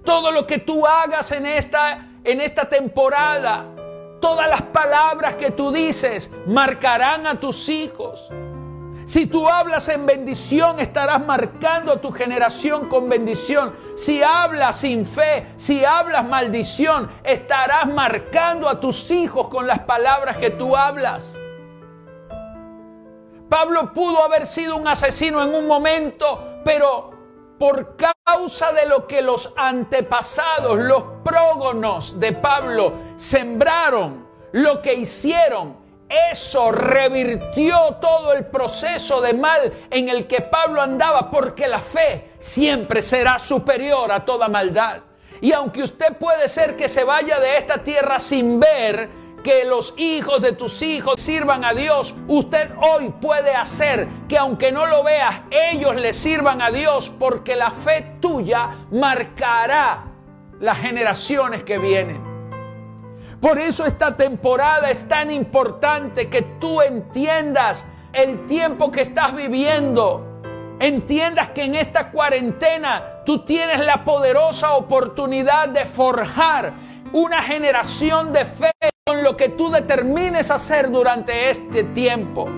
Todo 0.03 0.31
lo 0.31 0.45
que 0.45 0.59
tú 0.59 0.85
hagas 0.85 1.31
en 1.31 1.45
esta, 1.45 2.07
en 2.23 2.41
esta 2.41 2.65
temporada, 2.69 3.65
todas 4.19 4.49
las 4.49 4.61
palabras 4.61 5.35
que 5.35 5.51
tú 5.51 5.71
dices 5.71 6.31
marcarán 6.45 7.27
a 7.27 7.39
tus 7.39 7.69
hijos. 7.69 8.29
Si 9.05 9.27
tú 9.27 9.49
hablas 9.49 9.89
en 9.89 10.05
bendición, 10.05 10.79
estarás 10.79 11.25
marcando 11.25 11.91
a 11.91 12.01
tu 12.01 12.11
generación 12.11 12.87
con 12.87 13.09
bendición. 13.09 13.75
Si 13.95 14.23
hablas 14.23 14.79
sin 14.79 15.05
fe, 15.05 15.45
si 15.57 15.83
hablas 15.83 16.25
maldición, 16.25 17.09
estarás 17.23 17.85
marcando 17.87 18.69
a 18.69 18.79
tus 18.79 19.11
hijos 19.11 19.49
con 19.49 19.67
las 19.67 19.79
palabras 19.79 20.37
que 20.37 20.51
tú 20.51 20.75
hablas. 20.75 21.37
Pablo 23.49 23.93
pudo 23.93 24.23
haber 24.23 24.47
sido 24.47 24.77
un 24.77 24.87
asesino 24.87 25.43
en 25.43 25.53
un 25.53 25.67
momento, 25.67 26.61
pero 26.63 27.11
por 27.59 27.97
causa 27.97 28.12
de 28.25 28.85
lo 28.87 29.05
que 29.05 29.21
los 29.21 29.51
antepasados, 29.57 30.79
los 30.79 31.03
prógonos 31.25 32.21
de 32.21 32.31
Pablo 32.31 32.93
sembraron, 33.17 34.25
lo 34.53 34.81
que 34.81 34.93
hicieron, 34.93 35.75
eso 36.31 36.71
revirtió 36.71 37.97
todo 37.99 38.31
el 38.31 38.45
proceso 38.45 39.19
de 39.19 39.33
mal 39.33 39.73
en 39.91 40.07
el 40.07 40.25
que 40.25 40.39
Pablo 40.39 40.81
andaba, 40.81 41.29
porque 41.29 41.67
la 41.67 41.79
fe 41.79 42.31
siempre 42.39 43.01
será 43.01 43.39
superior 43.39 44.09
a 44.09 44.23
toda 44.23 44.47
maldad. 44.47 45.01
Y 45.41 45.51
aunque 45.51 45.83
usted 45.83 46.15
puede 46.17 46.47
ser 46.47 46.77
que 46.77 46.87
se 46.87 47.03
vaya 47.03 47.41
de 47.41 47.57
esta 47.57 47.79
tierra 47.79 48.19
sin 48.19 48.57
ver, 48.57 49.09
que 49.43 49.65
los 49.65 49.93
hijos 49.97 50.41
de 50.41 50.53
tus 50.53 50.81
hijos 50.81 51.19
sirvan 51.19 51.65
a 51.65 51.73
Dios. 51.73 52.15
Usted 52.27 52.71
hoy 52.81 53.09
puede 53.09 53.53
hacer 53.53 54.07
que 54.29 54.37
aunque 54.37 54.71
no 54.71 54.85
lo 54.85 55.03
veas, 55.03 55.41
ellos 55.51 55.95
le 55.95 56.13
sirvan 56.13 56.61
a 56.61 56.71
Dios 56.71 57.11
porque 57.19 57.55
la 57.55 57.69
fe 57.69 58.15
tuya 58.21 58.69
marcará 58.91 60.05
las 60.59 60.77
generaciones 60.79 61.63
que 61.63 61.77
vienen. 61.77 62.33
Por 63.41 63.59
eso 63.59 63.85
esta 63.85 64.15
temporada 64.15 64.89
es 64.89 65.07
tan 65.09 65.29
importante 65.29 66.29
que 66.29 66.41
tú 66.41 66.81
entiendas 66.81 67.85
el 68.13 68.47
tiempo 68.47 68.89
que 68.89 69.01
estás 69.01 69.35
viviendo. 69.35 70.29
Entiendas 70.79 71.49
que 71.49 71.65
en 71.65 71.75
esta 71.75 72.09
cuarentena 72.11 73.21
tú 73.25 73.39
tienes 73.39 73.79
la 73.81 74.05
poderosa 74.05 74.73
oportunidad 74.73 75.67
de 75.67 75.85
forjar 75.85 76.73
una 77.11 77.41
generación 77.41 78.31
de 78.31 78.45
fe 78.45 78.71
con 79.13 79.23
lo 79.23 79.37
que 79.37 79.49
tú 79.49 79.69
determines 79.69 80.49
hacer 80.49 80.89
durante 80.89 81.51
este 81.51 81.83
tiempo. 81.83 82.49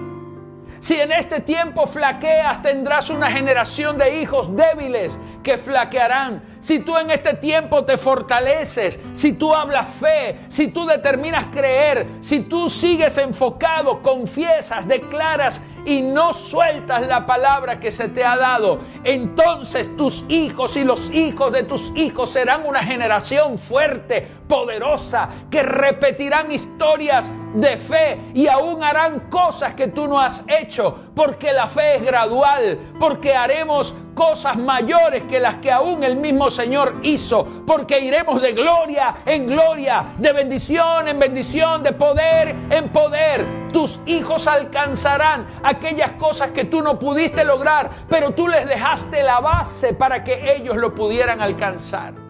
Si 0.80 0.98
en 0.98 1.12
este 1.12 1.42
tiempo 1.42 1.86
flaqueas, 1.86 2.62
tendrás 2.62 3.10
una 3.10 3.30
generación 3.30 3.98
de 3.98 4.22
hijos 4.22 4.56
débiles 4.56 5.20
que 5.44 5.58
flaquearán. 5.58 6.42
Si 6.60 6.80
tú 6.80 6.96
en 6.98 7.12
este 7.12 7.34
tiempo 7.34 7.84
te 7.84 7.98
fortaleces, 7.98 9.02
si 9.12 9.34
tú 9.34 9.54
hablas 9.54 9.88
fe, 10.00 10.40
si 10.48 10.70
tú 10.70 10.86
determinas 10.86 11.48
creer, 11.52 12.08
si 12.22 12.42
tú 12.42 12.70
sigues 12.70 13.18
enfocado, 13.18 14.02
confiesas, 14.02 14.88
declaras 14.88 15.62
y 15.86 16.02
no 16.02 16.34
sueltas 16.34 17.08
la 17.08 17.26
palabra 17.26 17.80
que 17.80 17.92
se 17.92 18.10
te 18.10 18.24
ha 18.24 18.36
dado, 18.38 18.80
entonces 19.04 19.96
tus 19.96 20.26
hijos 20.28 20.76
y 20.76 20.84
los 20.84 21.12
hijos 21.12 21.52
de 21.52 21.64
tus 21.64 21.96
hijos 21.96 22.32
serán 22.32 22.66
una 22.66 22.84
generación 22.84 23.58
fuerte, 23.58 24.28
poderosa, 24.48 25.30
que 25.50 25.64
repetirán 25.64 26.52
historias 26.52 27.32
de 27.54 27.78
fe 27.78 28.20
y 28.34 28.48
aún 28.48 28.84
harán 28.84 29.30
cosas 29.30 29.74
que 29.74 29.88
tú 29.88 30.08
no 30.08 30.20
has 30.20 30.44
hecho, 30.48 30.96
porque 31.16 31.54
la 31.54 31.68
fe 31.68 31.96
es 31.96 32.04
gradual, 32.04 32.80
porque 33.00 33.36
haremos 33.36 33.94
cosas 34.14 34.58
mayores 34.58 35.24
que 35.24 35.40
las 35.40 35.58
que 35.58 35.72
aún 35.72 36.04
el 36.04 36.16
mismo 36.16 36.50
Señor 36.50 36.96
hizo, 37.04 37.65
porque 37.66 38.00
iremos 38.00 38.42
de 38.42 38.54
gloria 38.54 39.16
en 39.26 39.48
gloria, 39.48 40.14
de 40.18 40.34
bendición 40.34 41.08
en 41.08 41.20
bendición, 41.20 41.84
de 41.84 41.92
poder 41.94 42.56
en 42.70 42.90
poder. 42.90 43.46
Tus 43.72 44.00
hijos 44.06 44.48
alcanzarán 44.48 45.46
aquellas 45.64 46.14
cosas 46.14 46.52
que 46.52 46.66
tú 46.66 46.82
no 46.82 46.98
pudiste 46.98 47.44
lograr, 47.44 47.90
pero 48.10 48.32
tú 48.32 48.48
les 48.48 48.66
dejaste 48.68 49.24
la 49.24 49.40
base 49.40 49.94
para 49.94 50.24
que 50.24 50.56
ellos 50.56 50.78
lo 50.78 50.96
pudieran 50.96 51.42
alcanzar. 51.42 52.25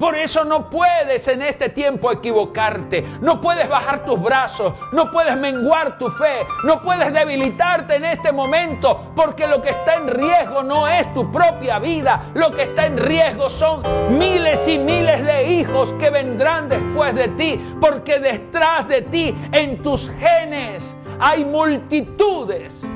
Por 0.00 0.16
eso 0.16 0.44
no 0.44 0.70
puedes 0.70 1.28
en 1.28 1.42
este 1.42 1.68
tiempo 1.68 2.10
equivocarte. 2.10 3.06
No 3.20 3.38
puedes 3.38 3.68
bajar 3.68 4.06
tus 4.06 4.18
brazos. 4.18 4.72
No 4.92 5.10
puedes 5.10 5.36
menguar 5.36 5.98
tu 5.98 6.08
fe. 6.08 6.46
No 6.64 6.80
puedes 6.80 7.12
debilitarte 7.12 7.96
en 7.96 8.06
este 8.06 8.32
momento. 8.32 9.12
Porque 9.14 9.46
lo 9.46 9.60
que 9.60 9.68
está 9.68 9.96
en 9.96 10.08
riesgo 10.08 10.62
no 10.62 10.88
es 10.88 11.12
tu 11.12 11.30
propia 11.30 11.78
vida. 11.78 12.30
Lo 12.32 12.50
que 12.50 12.62
está 12.62 12.86
en 12.86 12.96
riesgo 12.96 13.50
son 13.50 13.82
miles 14.16 14.66
y 14.66 14.78
miles 14.78 15.22
de 15.22 15.52
hijos 15.52 15.92
que 16.00 16.08
vendrán 16.08 16.70
después 16.70 17.14
de 17.14 17.28
ti. 17.28 17.60
Porque 17.78 18.18
detrás 18.20 18.88
de 18.88 19.02
ti, 19.02 19.36
en 19.52 19.82
tus 19.82 20.10
genes, 20.18 20.96
hay 21.18 21.44
multitudes. 21.44 22.86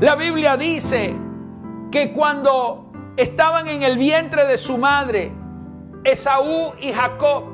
La 0.00 0.14
Biblia 0.14 0.56
dice 0.56 1.14
que 1.92 2.14
cuando 2.14 2.90
estaban 3.18 3.68
en 3.68 3.82
el 3.82 3.98
vientre 3.98 4.46
de 4.46 4.56
su 4.56 4.78
madre, 4.78 5.30
Esaú 6.04 6.72
y 6.80 6.92
Jacob. 6.92 7.44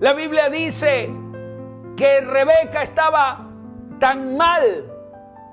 La 0.00 0.14
Biblia 0.14 0.50
dice 0.50 1.10
que 1.96 2.20
Rebeca 2.20 2.82
estaba 2.82 3.48
tan 4.00 4.36
mal 4.36 4.90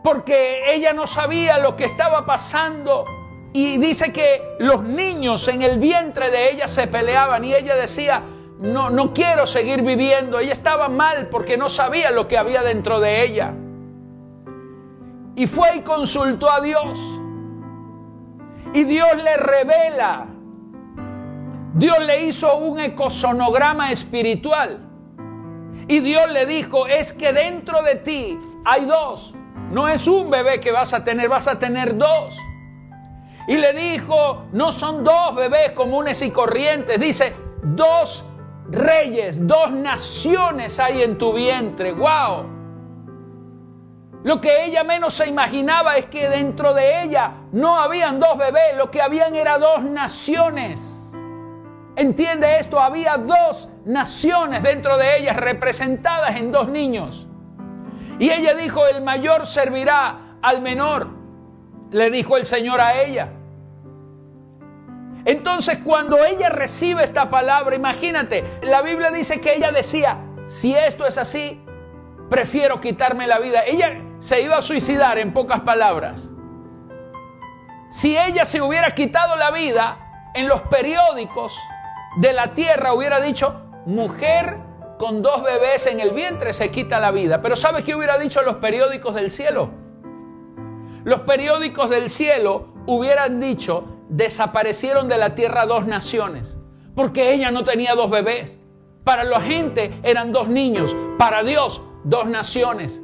porque 0.03 0.73
ella 0.73 0.93
no 0.93 1.05
sabía 1.07 1.59
lo 1.59 1.75
que 1.75 1.85
estaba 1.85 2.25
pasando 2.25 3.05
y 3.53 3.77
dice 3.77 4.11
que 4.13 4.55
los 4.59 4.83
niños 4.83 5.47
en 5.47 5.61
el 5.61 5.77
vientre 5.77 6.31
de 6.31 6.51
ella 6.51 6.67
se 6.67 6.87
peleaban 6.87 7.43
y 7.43 7.53
ella 7.53 7.75
decía, 7.75 8.23
no, 8.59 8.89
no 8.89 9.13
quiero 9.13 9.45
seguir 9.45 9.81
viviendo. 9.81 10.39
Ella 10.39 10.53
estaba 10.53 10.87
mal 10.87 11.27
porque 11.27 11.57
no 11.57 11.67
sabía 11.67 12.11
lo 12.11 12.27
que 12.27 12.37
había 12.37 12.63
dentro 12.63 12.99
de 12.99 13.23
ella. 13.23 13.53
Y 15.35 15.47
fue 15.47 15.77
y 15.77 15.81
consultó 15.81 16.49
a 16.49 16.61
Dios. 16.61 16.99
Y 18.73 18.85
Dios 18.85 19.09
le 19.17 19.35
revela 19.35 20.27
Dios 21.73 21.99
le 21.99 22.25
hizo 22.25 22.57
un 22.57 22.79
ecosonograma 22.79 23.91
espiritual. 23.91 24.79
Y 25.87 25.99
Dios 25.99 26.31
le 26.31 26.45
dijo, 26.45 26.87
es 26.87 27.13
que 27.13 27.33
dentro 27.33 27.81
de 27.83 27.95
ti 27.95 28.37
hay 28.65 28.85
dos. 28.85 29.33
No 29.71 29.87
es 29.87 30.07
un 30.07 30.29
bebé 30.29 30.59
que 30.59 30.71
vas 30.71 30.93
a 30.93 31.03
tener, 31.03 31.29
vas 31.29 31.47
a 31.47 31.59
tener 31.59 31.97
dos. 31.97 32.35
Y 33.47 33.55
le 33.55 33.73
dijo, 33.73 34.43
no 34.51 34.71
son 34.71 35.03
dos 35.03 35.35
bebés 35.35 35.71
comunes 35.71 36.21
y 36.21 36.31
corrientes. 36.31 36.99
Dice, 36.99 37.33
dos 37.63 38.23
reyes, 38.69 39.47
dos 39.47 39.71
naciones 39.71 40.77
hay 40.79 41.01
en 41.01 41.17
tu 41.17 41.33
vientre. 41.33 41.93
¡Wow! 41.93 42.45
Lo 44.23 44.39
que 44.39 44.65
ella 44.65 44.83
menos 44.83 45.15
se 45.15 45.27
imaginaba 45.27 45.97
es 45.97 46.05
que 46.05 46.29
dentro 46.29 46.73
de 46.73 47.03
ella 47.03 47.31
no 47.51 47.79
habían 47.79 48.19
dos 48.19 48.37
bebés, 48.37 48.77
lo 48.77 48.91
que 48.91 49.01
habían 49.01 49.35
era 49.35 49.57
dos 49.57 49.81
naciones. 49.81 51.00
Entiende 51.95 52.59
esto, 52.59 52.79
había 52.79 53.17
dos 53.17 53.69
naciones 53.85 54.63
dentro 54.63 54.97
de 54.97 55.17
ellas 55.17 55.35
representadas 55.35 56.37
en 56.37 56.51
dos 56.51 56.69
niños. 56.69 57.27
Y 58.19 58.29
ella 58.29 58.53
dijo, 58.55 58.85
el 58.87 59.01
mayor 59.01 59.45
servirá 59.45 60.37
al 60.41 60.61
menor, 60.61 61.07
le 61.91 62.09
dijo 62.09 62.37
el 62.37 62.45
Señor 62.45 62.79
a 62.79 63.01
ella. 63.01 63.29
Entonces 65.25 65.79
cuando 65.83 66.23
ella 66.23 66.49
recibe 66.49 67.03
esta 67.03 67.29
palabra, 67.29 67.75
imagínate, 67.75 68.59
la 68.63 68.81
Biblia 68.81 69.11
dice 69.11 69.41
que 69.41 69.55
ella 69.55 69.71
decía, 69.71 70.17
si 70.45 70.75
esto 70.75 71.05
es 71.05 71.17
así, 71.17 71.63
prefiero 72.29 72.79
quitarme 72.79 73.27
la 73.27 73.39
vida. 73.39 73.63
Ella 73.65 74.01
se 74.19 74.41
iba 74.41 74.57
a 74.57 74.61
suicidar 74.61 75.17
en 75.19 75.33
pocas 75.33 75.61
palabras. 75.61 76.31
Si 77.91 78.17
ella 78.17 78.45
se 78.45 78.61
hubiera 78.61 78.91
quitado 78.91 79.35
la 79.35 79.51
vida 79.51 80.29
en 80.33 80.47
los 80.47 80.61
periódicos, 80.63 81.53
de 82.17 82.33
la 82.33 82.53
tierra 82.53 82.93
hubiera 82.93 83.21
dicho, 83.21 83.61
mujer 83.85 84.57
con 84.97 85.21
dos 85.21 85.43
bebés 85.43 85.87
en 85.87 85.99
el 85.99 86.11
vientre 86.11 86.53
se 86.53 86.69
quita 86.69 86.99
la 86.99 87.11
vida. 87.11 87.41
Pero 87.41 87.55
¿sabes 87.55 87.83
qué 87.83 87.95
hubiera 87.95 88.17
dicho 88.17 88.41
los 88.41 88.57
periódicos 88.57 89.15
del 89.15 89.31
cielo? 89.31 89.71
Los 91.03 91.21
periódicos 91.21 91.89
del 91.89 92.09
cielo 92.09 92.67
hubieran 92.85 93.39
dicho, 93.39 93.85
desaparecieron 94.09 95.07
de 95.09 95.17
la 95.17 95.33
tierra 95.33 95.65
dos 95.65 95.87
naciones, 95.87 96.59
porque 96.95 97.33
ella 97.33 97.49
no 97.49 97.63
tenía 97.63 97.95
dos 97.95 98.09
bebés. 98.09 98.59
Para 99.03 99.23
la 99.23 99.41
gente 99.41 99.99
eran 100.03 100.31
dos 100.31 100.47
niños, 100.47 100.95
para 101.17 101.43
Dios 101.43 101.81
dos 102.03 102.27
naciones. 102.27 103.03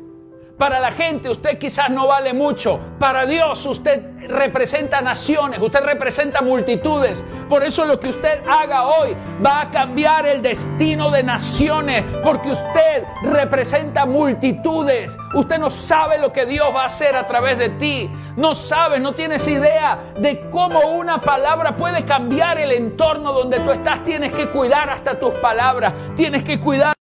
Para 0.58 0.80
la 0.80 0.92
gente 0.92 1.30
usted 1.30 1.60
quizás 1.60 1.92
no 1.92 2.08
vale 2.08 2.34
mucho. 2.34 2.80
Para 2.98 3.28
Dios 3.28 3.64
usted 3.68 4.02
representa 4.28 5.02
naciones, 5.02 5.60
usted 5.62 5.84
representa 5.84 6.42
multitudes. 6.42 7.24
Por 7.48 7.64
eso 7.64 7.86
lo 7.86 8.00
que 8.00 8.10
usted 8.10 8.42
haga 8.50 8.88
hoy 8.88 9.16
va 9.46 9.62
a 9.62 9.70
cambiar 9.70 10.26
el 10.26 10.42
destino 10.42 11.12
de 11.12 11.22
naciones, 11.22 12.04
porque 12.24 12.50
usted 12.50 13.04
representa 13.22 14.08
multitudes. 14.08 15.16
Usted 15.36 15.60
no 15.60 15.70
sabe 15.70 16.18
lo 16.18 16.34
que 16.34 16.48
Dios 16.48 16.68
va 16.76 16.84
a 16.84 16.88
hacer 16.88 17.16
a 17.16 17.28
través 17.28 17.60
de 17.60 17.70
ti. 17.70 18.10
No 18.36 18.56
sabes, 18.56 19.00
no 19.00 19.14
tienes 19.14 19.48
idea 19.48 20.00
de 20.18 20.50
cómo 20.50 20.80
una 20.80 21.22
palabra 21.22 21.78
puede 21.78 22.04
cambiar 22.04 22.58
el 22.58 22.72
entorno 22.72 23.32
donde 23.32 23.60
tú 23.60 23.70
estás. 23.70 24.04
Tienes 24.04 24.34
que 24.34 24.50
cuidar 24.50 24.90
hasta 24.90 25.20
tus 25.20 25.36
palabras. 25.36 25.94
Tienes 26.16 26.44
que 26.44 26.60
cuidar 26.60 26.98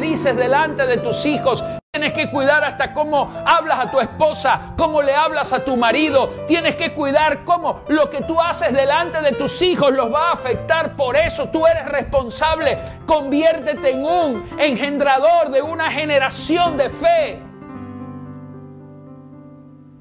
dices 0.00 0.36
delante 0.36 0.86
de 0.86 0.96
tus 0.96 1.26
hijos. 1.26 1.62
Tienes 1.94 2.14
que 2.14 2.30
cuidar 2.30 2.64
hasta 2.64 2.94
cómo 2.94 3.30
hablas 3.44 3.80
a 3.80 3.90
tu 3.90 4.00
esposa, 4.00 4.72
cómo 4.78 5.02
le 5.02 5.14
hablas 5.14 5.52
a 5.52 5.62
tu 5.62 5.76
marido. 5.76 6.30
Tienes 6.48 6.74
que 6.76 6.94
cuidar 6.94 7.44
cómo 7.44 7.82
lo 7.88 8.08
que 8.08 8.22
tú 8.22 8.40
haces 8.40 8.72
delante 8.72 9.20
de 9.20 9.32
tus 9.32 9.60
hijos 9.60 9.92
los 9.92 10.10
va 10.10 10.30
a 10.30 10.32
afectar. 10.32 10.96
Por 10.96 11.18
eso 11.18 11.50
tú 11.50 11.66
eres 11.66 11.84
responsable. 11.84 12.78
Conviértete 13.04 13.90
en 13.90 14.06
un 14.06 14.56
engendrador 14.58 15.50
de 15.50 15.60
una 15.60 15.90
generación 15.90 16.78
de 16.78 16.88
fe. 16.88 17.42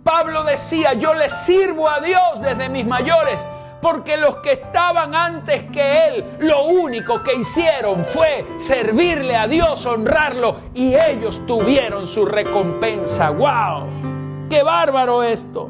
Pablo 0.05 0.45
decía, 0.45 0.93
yo 0.93 1.13
le 1.13 1.27
sirvo 1.27 1.89
a 1.89 1.99
Dios 1.99 2.39
desde 2.41 2.69
mis 2.69 2.85
mayores 2.85 3.45
porque 3.81 4.17
los 4.17 4.37
que 4.37 4.51
estaban 4.51 5.15
antes 5.15 5.63
que 5.71 6.07
Él, 6.07 6.37
lo 6.39 6.65
único 6.65 7.23
que 7.23 7.33
hicieron 7.35 8.05
fue 8.05 8.45
servirle 8.57 9.35
a 9.35 9.47
Dios, 9.47 9.85
honrarlo, 9.85 10.59
y 10.73 10.95
ellos 10.95 11.45
tuvieron 11.47 12.07
su 12.07 12.25
recompensa. 12.25 13.31
¡Wow! 13.31 14.47
¡Qué 14.49 14.63
bárbaro 14.63 15.23
esto! 15.23 15.69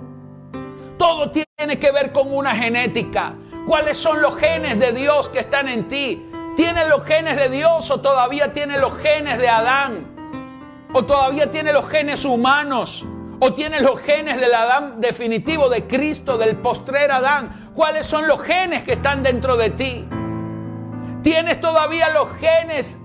Todo 0.98 1.32
tiene 1.32 1.80
que 1.80 1.92
ver 1.92 2.12
con 2.12 2.34
una 2.34 2.56
genética. 2.56 3.36
¿Cuáles 3.66 3.98
son 3.98 4.22
los 4.22 4.36
genes 4.36 4.80
de 4.80 4.92
Dios 4.92 5.30
que 5.30 5.40
están 5.40 5.68
en 5.70 5.88
ti? 5.88 6.28
¿Tienes 6.56 6.88
los 6.90 7.04
genes 7.06 7.38
de 7.38 7.50
Dios 7.50 7.90
o 7.90 8.02
todavía 8.02 8.52
tienes 8.52 8.82
los 8.82 8.98
genes 8.98 9.38
de 9.38 9.48
Adán? 9.48 10.06
¿O 10.94 11.04
todavía 11.06 11.50
tienes 11.50 11.74
los 11.74 11.90
genes 11.90 12.26
humanos? 12.26 13.06
¿O 13.40 13.54
tienes 13.54 13.82
los 13.82 14.00
genes 14.02 14.40
del 14.40 14.54
Adán 14.54 15.02
definitivo 15.02 15.70
de 15.70 15.88
Cristo, 15.88 16.38
del 16.38 16.58
postrer 16.58 17.12
Adán? 17.12 17.61
Cuáles 17.76 18.06
son 18.06 18.28
los 18.28 18.42
genes 18.42 18.84
que 18.84 18.94
están 18.94 19.24
dentro 19.24 19.58
de 19.58 19.70
ti. 19.72 20.08
Tienes 21.24 21.62
todavía 21.62 22.10
los 22.10 22.30
genes 22.38 22.98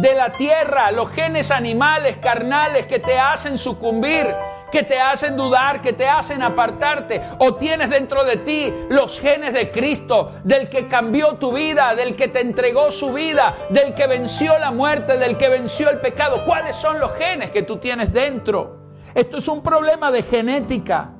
de 0.00 0.14
la 0.14 0.32
tierra, 0.32 0.90
los 0.92 1.10
genes 1.10 1.50
animales, 1.50 2.18
carnales, 2.18 2.86
que 2.86 2.98
te 2.98 3.18
hacen 3.18 3.58
sucumbir, 3.58 4.34
que 4.70 4.82
te 4.82 5.00
hacen 5.00 5.36
dudar, 5.36 5.80
que 5.80 5.92
te 5.92 6.06
hacen 6.08 6.42
apartarte. 6.42 7.22
O 7.38 7.54
tienes 7.54 7.90
dentro 7.90 8.24
de 8.24 8.36
ti 8.36 8.74
los 8.88 9.18
genes 9.20 9.52
de 9.54 9.70
Cristo, 9.70 10.32
del 10.44 10.68
que 10.68 10.88
cambió 10.88 11.34
tu 11.34 11.52
vida, 11.52 11.94
del 11.94 12.16
que 12.16 12.28
te 12.28 12.40
entregó 12.40 12.90
su 12.90 13.12
vida, 13.12 13.56
del 13.70 13.94
que 13.94 14.06
venció 14.06 14.58
la 14.58 14.70
muerte, 14.70 15.16
del 15.16 15.38
que 15.38 15.48
venció 15.48 15.90
el 15.90 16.00
pecado. 16.00 16.44
¿Cuáles 16.44 16.76
son 16.76 17.00
los 17.00 17.12
genes 17.14 17.50
que 17.50 17.62
tú 17.62 17.78
tienes 17.78 18.12
dentro? 18.12 18.84
Esto 19.14 19.38
es 19.38 19.48
un 19.48 19.62
problema 19.62 20.10
de 20.10 20.22
genética. 20.22 21.13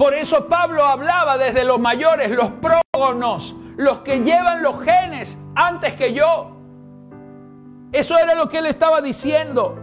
Por 0.00 0.14
eso 0.14 0.48
Pablo 0.48 0.82
hablaba 0.82 1.36
desde 1.36 1.62
los 1.62 1.78
mayores, 1.78 2.30
los 2.30 2.52
prógonos, 2.52 3.54
los 3.76 3.98
que 3.98 4.20
llevan 4.20 4.62
los 4.62 4.82
genes 4.82 5.36
antes 5.54 5.92
que 5.92 6.14
yo. 6.14 6.56
Eso 7.92 8.18
era 8.18 8.34
lo 8.34 8.48
que 8.48 8.60
él 8.60 8.64
estaba 8.64 9.02
diciendo. 9.02 9.78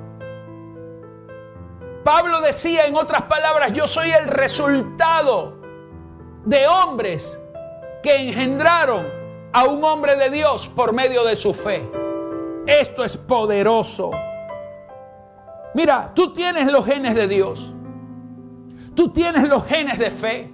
Pablo 2.03 2.41
decía 2.41 2.88
en 2.88 2.95
otras 2.95 3.25
palabras, 3.25 3.73
yo 3.73 3.88
soy 3.88 4.10
el 4.10 4.27
resultado 4.27 5.60
de 6.45 6.67
hombres 6.67 7.39
que 8.01 8.15
engendraron 8.15 9.06
a 9.53 9.65
un 9.65 9.84
hombre 9.84 10.15
de 10.15 10.32
Dios 10.32 10.67
por 10.67 10.93
medio 10.93 11.25
de 11.25 11.36
su 11.36 11.53
fe. 11.53 11.88
Esto 12.65 13.03
es 13.03 13.17
poderoso. 13.17 14.10
Mira, 15.75 16.12
tú 16.15 16.34
tienes 16.34 16.71
los 16.71 16.88
genes 16.88 17.13
de 17.13 17.27
Dios. 17.27 17.71
Tú 18.98 19.10
tienes 19.10 19.48
los 19.48 19.64
genes 19.68 20.00
de 20.00 20.10
fe. 20.10 20.52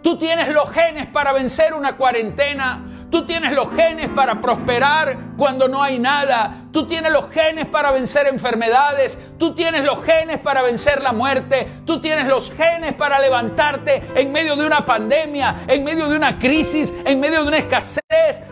Tú 0.00 0.16
tienes 0.16 0.54
los 0.54 0.70
genes 0.70 1.08
para 1.08 1.32
vencer 1.32 1.74
una 1.74 1.96
cuarentena. 1.96 3.08
Tú 3.10 3.26
tienes 3.26 3.54
los 3.54 3.74
genes 3.74 4.08
para 4.10 4.40
prosperar 4.40 5.34
cuando 5.36 5.66
no 5.66 5.82
hay 5.82 5.98
nada. 5.98 6.65
Tú 6.76 6.86
tienes 6.86 7.10
los 7.10 7.30
genes 7.30 7.64
para 7.68 7.90
vencer 7.90 8.26
enfermedades. 8.26 9.16
Tú 9.38 9.54
tienes 9.54 9.82
los 9.82 10.04
genes 10.04 10.38
para 10.40 10.60
vencer 10.60 11.00
la 11.00 11.14
muerte. 11.14 11.66
Tú 11.86 12.02
tienes 12.02 12.26
los 12.26 12.52
genes 12.52 12.92
para 12.92 13.18
levantarte 13.18 14.02
en 14.14 14.30
medio 14.30 14.56
de 14.56 14.66
una 14.66 14.84
pandemia, 14.84 15.62
en 15.68 15.82
medio 15.82 16.06
de 16.06 16.14
una 16.16 16.38
crisis, 16.38 16.92
en 17.06 17.18
medio 17.18 17.40
de 17.40 17.48
una 17.48 17.56
escasez. 17.56 18.02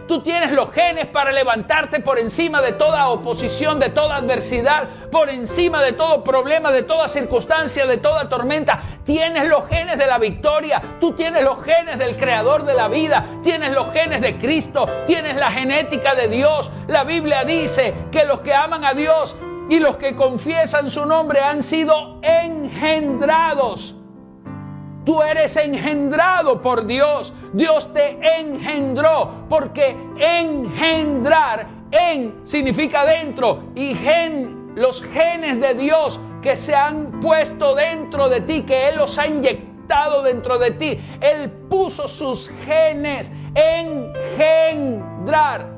Tú 0.09 0.23
tienes 0.23 0.53
los 0.53 0.73
genes 0.73 1.07
para 1.07 1.33
levantarte 1.33 2.01
por 2.01 2.19
encima 2.19 2.63
de 2.63 2.73
toda 2.73 3.09
oposición, 3.09 3.79
de 3.79 3.91
toda 3.91 4.17
adversidad, 4.17 4.89
por 5.11 5.29
encima 5.29 5.83
de 5.83 5.93
todo 5.93 6.25
problema, 6.25 6.71
de 6.71 6.83
toda 6.83 7.09
circunstancia, 7.09 7.87
de 7.87 7.99
toda 7.99 8.31
tormenta. 8.31 8.81
Tienes 9.05 9.49
los 9.49 9.69
genes 9.69 9.99
de 9.99 10.07
la 10.07 10.19
victoria. 10.19 10.81
Tú 10.99 11.13
tienes 11.13 11.45
los 11.45 11.63
genes 11.63 11.99
del 11.99 12.17
creador 12.17 12.65
de 12.65 12.73
la 12.73 12.89
vida. 12.89 13.27
Tienes 13.43 13.73
los 13.73 13.93
genes 13.93 14.23
de 14.23 14.39
Cristo, 14.39 14.87
tienes 15.07 15.37
la 15.37 15.51
genética 15.51 16.15
de 16.15 16.29
Dios. 16.29 16.71
La 16.87 17.05
Biblia 17.05 17.45
dice 17.45 17.93
que 18.15 18.25
los 18.25 18.41
que 18.43 18.55
aman 18.55 18.85
a 18.85 18.95
Dios 18.95 19.35
y 19.69 19.81
los 19.81 19.97
que 19.97 20.15
confiesan 20.15 20.89
su 20.89 21.05
nombre 21.05 21.41
han 21.41 21.65
sido 21.65 22.21
engendrados. 22.23 23.97
Tú 25.05 25.21
eres 25.21 25.57
engendrado 25.57 26.63
por 26.63 26.87
Dios. 26.87 27.33
Dios 27.53 27.93
te 27.93 28.17
engendró 28.39 29.47
porque 29.49 29.97
engendrar, 30.17 31.67
en 31.91 32.43
significa 32.45 33.05
dentro 33.05 33.65
y 33.75 33.97
gen, 33.97 34.75
los 34.77 35.03
genes 35.03 35.61
de 35.61 35.75
Dios 35.75 36.21
que 36.41 36.55
se 36.55 36.77
han 36.77 37.19
puesto 37.21 37.75
dentro 37.75 38.29
de 38.29 38.43
ti, 38.43 38.63
que 38.63 38.91
Él 38.91 38.99
los 38.99 39.19
ha 39.19 39.27
inyectado 39.27 40.23
dentro 40.23 40.59
de 40.59 40.71
ti. 40.71 41.01
Él 41.21 41.51
puso 41.69 42.07
sus 42.07 42.49
genes 42.65 43.33
engendrar. 43.57 45.74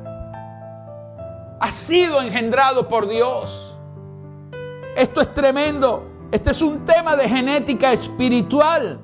Ha 1.60 1.70
sido 1.70 2.20
engendrado 2.20 2.88
por 2.88 3.08
Dios. 3.08 3.74
Esto 4.96 5.20
es 5.20 5.34
tremendo. 5.34 6.06
Este 6.30 6.50
es 6.50 6.62
un 6.62 6.84
tema 6.84 7.16
de 7.16 7.28
genética 7.28 7.92
espiritual. 7.92 9.00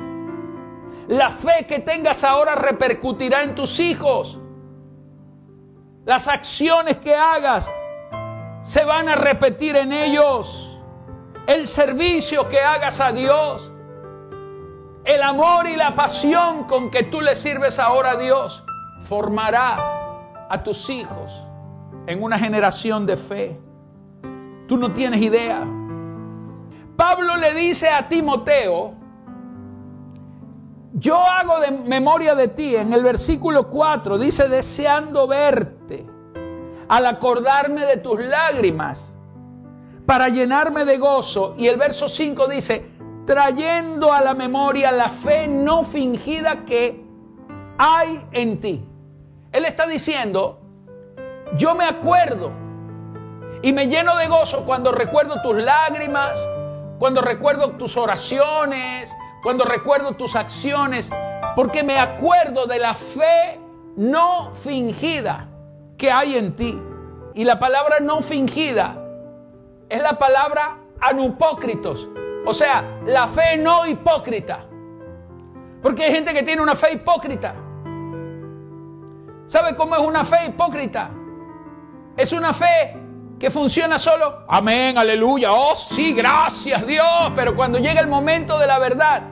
La 1.09 1.31
fe 1.31 1.67
que 1.67 1.81
tengas 1.81 2.25
ahora 2.25 2.55
repercutirá 2.55 3.43
en 3.43 3.55
tus 3.55 3.81
hijos. 3.81 4.39
Las 6.05 6.29
acciones 6.29 6.99
que 6.99 7.15
hagas 7.15 7.71
se 8.63 8.85
van 8.85 9.09
a 9.09 9.15
repetir 9.15 9.77
en 9.77 9.93
ellos. 9.93 10.81
El 11.47 11.69
servicio 11.69 12.49
que 12.49 12.61
hagas 12.61 13.01
a 13.01 13.13
Dios 13.13 13.73
el 15.05 15.21
amor 15.23 15.67
y 15.67 15.75
la 15.75 15.97
pasión 15.97 16.65
con 16.65 16.91
que 16.91 17.03
tú 17.03 17.21
le 17.21 17.35
sirves 17.35 17.81
ahora 17.81 18.13
a 18.13 18.17
Dios 18.17 18.63
formará 19.01 20.47
a 20.49 20.63
tus 20.63 20.89
hijos 20.91 21.33
en 22.07 22.23
una 22.23 22.39
generación 22.39 23.07
de 23.07 23.17
fe. 23.17 23.61
Tú 24.67 24.77
no 24.77 24.93
tienes 24.93 25.21
idea. 25.21 25.67
Pablo 26.97 27.37
le 27.37 27.55
dice 27.55 27.89
a 27.89 28.09
Timoteo, 28.09 28.95
yo 30.95 31.17
hago 31.17 31.61
de 31.61 31.71
memoria 31.71 32.35
de 32.35 32.49
ti, 32.49 32.77
en 32.77 32.93
el 32.93 33.03
versículo 33.03 33.69
4 33.69 34.19
dice, 34.19 34.49
deseando 34.49 35.27
verte, 35.27 36.07
al 36.89 37.07
acordarme 37.07 37.87
de 37.87 37.97
tus 37.97 38.21
lágrimas, 38.21 39.17
para 40.07 40.29
llenarme 40.29 40.85
de 40.85 40.99
gozo. 40.99 41.55
Y 41.57 41.67
el 41.69 41.77
verso 41.77 42.09
5 42.09 42.47
dice, 42.47 42.87
trayendo 43.25 44.13
a 44.13 44.21
la 44.21 44.35
memoria 44.35 44.93
la 44.93 45.09
fe 45.09 45.49
no 45.49 45.85
fingida 45.85 46.65
que 46.65 47.05
hay 47.79 48.25
en 48.33 48.61
ti. 48.61 48.85
Él 49.51 49.65
está 49.65 49.87
diciendo, 49.87 50.62
yo 51.57 51.75
me 51.75 51.85
acuerdo 51.85 52.51
y 53.63 53.73
me 53.73 53.87
lleno 53.87 54.17
de 54.17 54.27
gozo 54.27 54.65
cuando 54.65 54.93
recuerdo 54.93 55.41
tus 55.43 55.57
lágrimas, 55.57 56.33
cuando 56.99 57.21
recuerdo 57.21 57.71
tus 57.73 57.97
oraciones, 57.97 59.15
cuando 59.43 59.65
recuerdo 59.65 60.13
tus 60.13 60.37
acciones, 60.37 61.11
porque 61.55 61.83
me 61.83 61.99
acuerdo 61.99 62.67
de 62.67 62.79
la 62.79 62.95
fe 62.95 63.61
no 63.97 64.55
fingida 64.55 65.49
que 65.99 66.11
hay 66.11 66.37
en 66.37 66.57
ti. 66.57 66.81
Y 67.35 67.45
la 67.45 67.59
palabra 67.59 68.01
no 68.01 68.21
fingida 68.21 68.97
es 69.89 70.03
la 70.03 70.19
palabra 70.19 70.79
anupócritos, 71.01 72.09
o 72.47 72.55
sea, 72.55 73.01
la 73.07 73.29
fe 73.29 73.57
no 73.59 73.87
hipócrita. 73.87 74.67
Porque 75.83 76.05
hay 76.05 76.13
gente 76.13 76.33
que 76.33 76.43
tiene 76.43 76.63
una 76.63 76.77
fe 76.77 76.93
hipócrita. 76.93 77.55
¿Sabe 79.47 79.75
cómo 79.77 79.97
es 79.97 80.01
una 80.01 80.25
fe 80.25 80.47
hipócrita? 80.47 81.11
Es 82.17 82.33
una 82.33 82.53
fe 82.53 82.97
que 83.39 83.51
funciona 83.51 83.99
solo. 83.99 84.45
Amén, 84.49 84.97
aleluya. 84.97 85.53
Oh, 85.53 85.75
sí, 85.75 86.13
gracias 86.13 86.87
Dios. 86.87 87.33
Pero 87.35 87.57
cuando 87.57 87.79
llega 87.79 88.01
el 88.01 88.07
momento 88.07 88.59
de 88.59 88.67
la 88.67 88.79
verdad, 88.79 89.23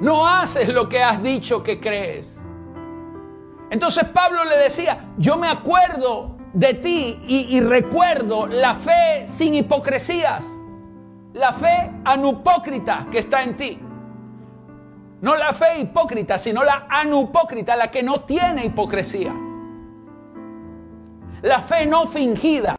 no 0.00 0.28
haces 0.28 0.68
lo 0.68 0.88
que 0.88 1.02
has 1.02 1.22
dicho 1.22 1.62
que 1.62 1.80
crees. 1.80 2.42
Entonces 3.70 4.04
Pablo 4.04 4.44
le 4.44 4.58
decía, 4.58 5.06
yo 5.16 5.36
me 5.36 5.48
acuerdo 5.48 6.36
de 6.52 6.74
ti 6.74 7.20
y, 7.26 7.60
recuerdo 7.60 8.46
la 8.46 8.74
fe 8.74 9.26
sin 9.26 9.54
hipocresías, 9.54 10.46
la 11.32 11.52
fe 11.52 11.92
anupócrita 12.04 13.08
que 13.10 13.18
está 13.18 13.42
en 13.42 13.56
ti. 13.56 13.78
No 15.20 15.34
la 15.34 15.52
fe 15.52 15.80
hipócrita, 15.80 16.38
sino 16.38 16.62
la 16.62 16.86
anupócrita, 16.88 17.74
la 17.74 17.90
que 17.90 18.02
no 18.02 18.20
tiene 18.20 18.66
hipocresía. 18.66 19.34
La 21.46 21.60
fe 21.60 21.86
no 21.86 22.08
fingida. 22.08 22.74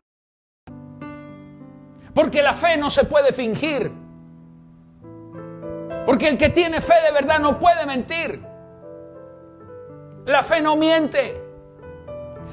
Porque 2.14 2.42
la 2.42 2.54
fe 2.54 2.76
no 2.76 2.90
se 2.90 3.06
puede 3.06 3.32
fingir. 3.32 3.90
Porque 6.06 6.28
el 6.28 6.38
que 6.38 6.50
tiene 6.50 6.82
fe 6.82 6.96
de 7.02 7.14
verdad 7.14 7.40
no 7.40 7.60
puede 7.60 7.86
mentir. 7.86 8.44
La 10.26 10.44
fe 10.44 10.60
no 10.60 10.76
miente. 10.76 11.42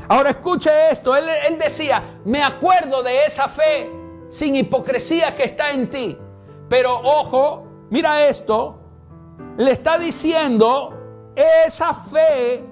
Ahora 0.08 0.30
escuche 0.30 0.70
esto, 0.92 1.16
él, 1.16 1.26
decía, 1.58 2.20
me 2.24 2.44
acuerdo 2.44 3.02
de 3.02 3.24
esa 3.24 3.48
fe 3.48 3.90
sin 4.28 4.54
hipocresía 4.54 5.34
que 5.34 5.42
está 5.42 5.72
en 5.72 5.90
ti. 5.90 6.16
Pero 6.68 6.96
ojo, 6.96 7.66
mira 7.90 8.28
esto, 8.28 8.78
le 9.56 9.72
está 9.72 9.98
diciendo, 9.98 10.94
esa 11.34 11.92
fe, 11.92 12.64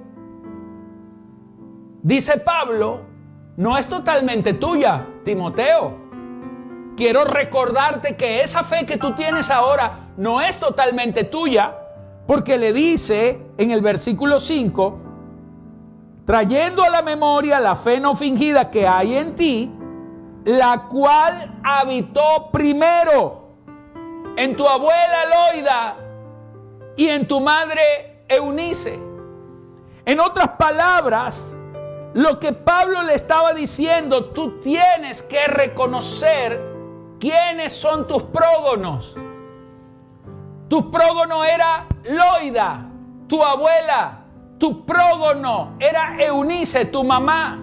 dice 2.03 2.39
Pablo, 2.39 3.11
no 3.57 3.77
es 3.77 3.87
totalmente 3.89 4.55
tuya, 4.55 5.07
Timoteo. 5.25 5.99
Quiero 6.97 7.25
recordarte 7.25 8.17
que 8.17 8.43
esa 8.43 8.65
fe 8.65 8.87
que 8.87 8.97
tú 8.97 9.13
tienes 9.13 9.51
ahora 9.51 10.11
no 10.17 10.41
es 10.41 10.59
totalmente 10.59 11.25
tuya, 11.25 11.75
porque 12.27 12.59
le 12.59 12.73
dice 12.73 13.41
en 13.59 13.71
el 13.71 13.81
versículo 13.81 14.41
5, 14.41 14.99
trayendo 16.25 16.83
a 16.83 16.91
la 16.91 17.03
memoria 17.03 17.61
la 17.61 17.77
fe 17.77 17.99
no 18.01 18.15
fingida 18.15 18.71
que 18.71 18.87
hay 18.87 19.17
en 19.17 19.35
ti, 19.35 19.73
la 20.45 20.87
cual 20.89 21.61
habitó 21.63 22.51
primero 22.53 23.49
en 24.37 24.57
tu 24.57 24.67
abuela 24.67 25.53
Loida 25.53 25.97
y 26.97 27.09
en 27.09 27.27
tu 27.27 27.41
madre 27.41 28.25
Eunice. 28.29 28.99
En 30.05 30.21
otras 30.21 30.49
palabras, 30.59 31.57
lo 32.15 32.39
que 32.39 32.53
Pablo 32.53 33.03
le 33.03 33.15
estaba 33.15 33.55
diciendo, 33.55 34.27
tú 34.27 34.61
tienes 34.61 35.23
que 35.23 35.47
reconocer 35.47 36.61
quiénes 37.19 37.73
son 37.73 38.07
tus 38.07 38.23
prógonos. 38.25 39.15
Tu 40.69 40.91
prógono 40.91 41.45
era 41.45 41.87
Loida, 42.05 42.87
tu 43.29 43.43
abuela, 43.43 44.25
tu 44.59 44.85
prógono 44.85 45.77
era 45.79 46.17
Eunice, 46.19 46.87
tu 46.87 47.03
mamá. 47.05 47.59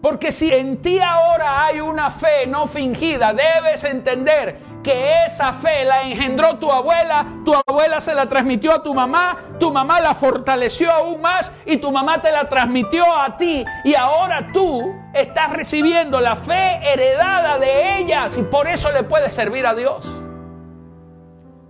Porque 0.00 0.30
si 0.30 0.52
en 0.52 0.80
ti 0.80 1.00
ahora 1.00 1.64
hay 1.64 1.80
una 1.80 2.10
fe 2.10 2.46
no 2.46 2.66
fingida, 2.66 3.32
debes 3.32 3.84
entender 3.84 4.60
que 4.82 5.24
esa 5.26 5.52
fe 5.54 5.84
la 5.84 6.02
engendró 6.02 6.58
tu 6.58 6.70
abuela, 6.70 7.26
tu 7.44 7.54
abuela 7.54 8.00
se 8.00 8.14
la 8.14 8.28
transmitió 8.28 8.72
a 8.72 8.82
tu 8.82 8.94
mamá, 8.94 9.36
tu 9.58 9.72
mamá 9.72 10.00
la 10.00 10.14
fortaleció 10.14 10.90
aún 10.90 11.20
más 11.20 11.52
y 11.66 11.78
tu 11.78 11.90
mamá 11.90 12.20
te 12.22 12.30
la 12.32 12.48
transmitió 12.48 13.04
a 13.16 13.36
ti 13.36 13.64
y 13.84 13.94
ahora 13.94 14.48
tú 14.52 14.94
estás 15.14 15.50
recibiendo 15.50 16.20
la 16.20 16.36
fe 16.36 16.80
heredada 16.82 17.58
de 17.58 17.98
ellas 17.98 18.36
y 18.36 18.42
por 18.42 18.66
eso 18.68 18.90
le 18.92 19.02
puedes 19.02 19.32
servir 19.32 19.66
a 19.66 19.74
Dios. 19.74 20.06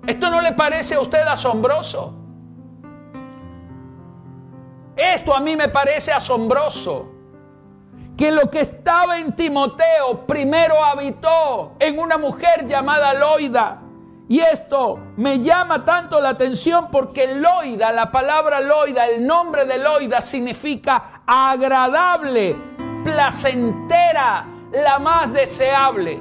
¿Esto 0.07 0.31
no 0.31 0.41
le 0.41 0.53
parece 0.53 0.95
a 0.95 1.01
usted 1.01 1.21
asombroso? 1.21 2.15
Esto 4.97 5.37
a 5.37 5.41
mí 5.41 5.55
me 5.55 5.69
parece 5.69 6.13
asombroso. 6.13 7.18
Que 8.19 8.33
lo 8.33 8.51
que 8.51 8.63
estaba 8.63 9.21
en 9.21 9.37
Timoteo 9.37 10.27
primero 10.27 10.85
habitó 10.85 11.77
en 11.79 12.01
una 12.01 12.19
mujer 12.19 12.67
llamada 12.67 13.15
Loida, 13.15 13.79
Y 14.29 14.41
esto 14.41 14.99
me 15.17 15.39
llama 15.39 15.85
tanto 15.85 16.21
la 16.21 16.31
atención 16.31 16.89
porque 16.91 17.37
loida, 17.37 17.93
la 17.93 18.11
palabra 18.11 18.61
loida, 18.61 19.07
el 19.07 19.25
nombre 19.25 19.67
de 19.67 19.79
loida 19.79 20.21
significa 20.21 21.23
agradable, 21.27 22.57
placentera, 23.05 24.45
la 24.73 24.99
más 24.99 25.33
deseable. 25.33 26.21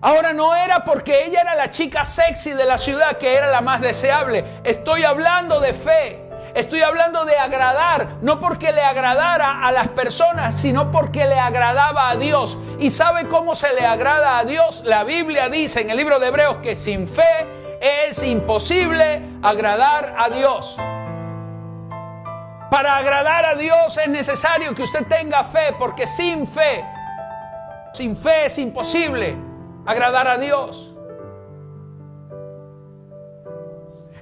Ahora 0.00 0.32
no 0.32 0.54
era 0.54 0.82
porque 0.82 1.26
ella 1.26 1.42
era 1.42 1.54
la 1.54 1.70
chica 1.70 2.06
sexy 2.06 2.52
de 2.52 2.64
la 2.64 2.78
ciudad 2.78 3.18
que 3.18 3.34
era 3.34 3.50
la 3.50 3.60
más 3.60 3.82
deseable. 3.82 4.62
Estoy 4.64 5.04
hablando 5.04 5.60
de 5.60 5.74
fe. 5.74 6.29
Estoy 6.54 6.82
hablando 6.82 7.24
de 7.24 7.36
agradar, 7.36 8.08
no 8.22 8.40
porque 8.40 8.72
le 8.72 8.82
agradara 8.82 9.64
a 9.64 9.72
las 9.72 9.88
personas, 9.88 10.60
sino 10.60 10.90
porque 10.90 11.26
le 11.26 11.38
agradaba 11.38 12.10
a 12.10 12.16
Dios. 12.16 12.56
¿Y 12.78 12.90
sabe 12.90 13.28
cómo 13.28 13.54
se 13.54 13.72
le 13.74 13.86
agrada 13.86 14.38
a 14.38 14.44
Dios? 14.44 14.82
La 14.84 15.04
Biblia 15.04 15.48
dice 15.48 15.80
en 15.80 15.90
el 15.90 15.96
libro 15.96 16.18
de 16.18 16.28
Hebreos 16.28 16.56
que 16.56 16.74
sin 16.74 17.06
fe 17.06 17.78
es 17.80 18.22
imposible 18.22 19.22
agradar 19.42 20.14
a 20.18 20.28
Dios. 20.30 20.76
Para 22.70 22.96
agradar 22.96 23.44
a 23.46 23.54
Dios 23.54 23.96
es 23.96 24.08
necesario 24.08 24.74
que 24.74 24.82
usted 24.82 25.06
tenga 25.06 25.44
fe, 25.44 25.74
porque 25.78 26.06
sin 26.06 26.46
fe, 26.46 26.84
sin 27.94 28.16
fe 28.16 28.46
es 28.46 28.58
imposible 28.58 29.36
agradar 29.86 30.28
a 30.28 30.38
Dios. 30.38 30.89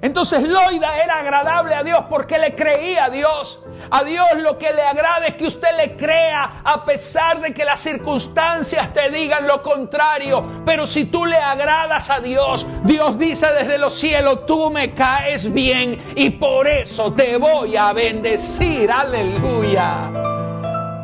Entonces 0.01 0.43
Loida 0.43 1.03
era 1.03 1.19
agradable 1.19 1.75
a 1.75 1.83
Dios 1.83 2.05
porque 2.09 2.39
le 2.39 2.55
creía 2.55 3.07
a 3.07 3.11
Dios. 3.11 3.61
A 3.91 4.05
Dios 4.05 4.27
lo 4.37 4.59
que 4.59 4.73
le 4.73 4.83
agrada 4.83 5.27
es 5.27 5.35
que 5.35 5.47
usted 5.47 5.77
le 5.77 5.97
crea 5.97 6.61
a 6.63 6.85
pesar 6.85 7.41
de 7.41 7.53
que 7.53 7.65
las 7.65 7.81
circunstancias 7.81 8.93
te 8.93 9.11
digan 9.11 9.47
lo 9.47 9.63
contrario. 9.63 10.63
Pero 10.65 10.87
si 10.87 11.07
tú 11.07 11.25
le 11.27 11.37
agradas 11.37 12.11
a 12.11 12.21
Dios, 12.21 12.67
Dios 12.85 13.19
dice 13.19 13.47
desde 13.53 13.79
los 13.79 13.99
cielos, 13.99 14.47
tú 14.47 14.71
me 14.71 14.93
caes 14.95 15.53
bien 15.53 15.99
y 16.15 16.31
por 16.31 16.69
eso 16.69 17.13
te 17.13 17.37
voy 17.37 17.77
a 17.77 17.93
bendecir. 17.93 18.91
Aleluya. 18.93 20.11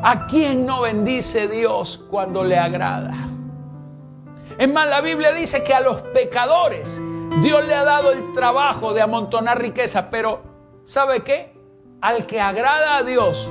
¿A 0.06 0.26
quién 0.28 0.66
no 0.66 0.82
bendice 0.82 1.48
Dios 1.48 2.00
cuando 2.10 2.44
le 2.44 2.58
agrada? 2.58 3.14
Es 4.58 4.68
más, 4.68 4.86
la 4.86 5.00
Biblia 5.00 5.32
dice 5.32 5.64
que 5.64 5.74
a 5.74 5.80
los 5.80 6.00
pecadores 6.02 7.00
Dios 7.42 7.66
le 7.66 7.74
ha 7.74 7.84
dado 7.84 8.12
el 8.12 8.32
trabajo 8.32 8.94
de 8.94 9.02
amontonar 9.02 9.60
riquezas, 9.60 10.06
pero 10.10 10.42
¿sabe 10.84 11.20
qué? 11.20 11.52
Al 12.00 12.26
que 12.26 12.40
agrada 12.40 12.96
a 12.98 13.02
Dios, 13.02 13.48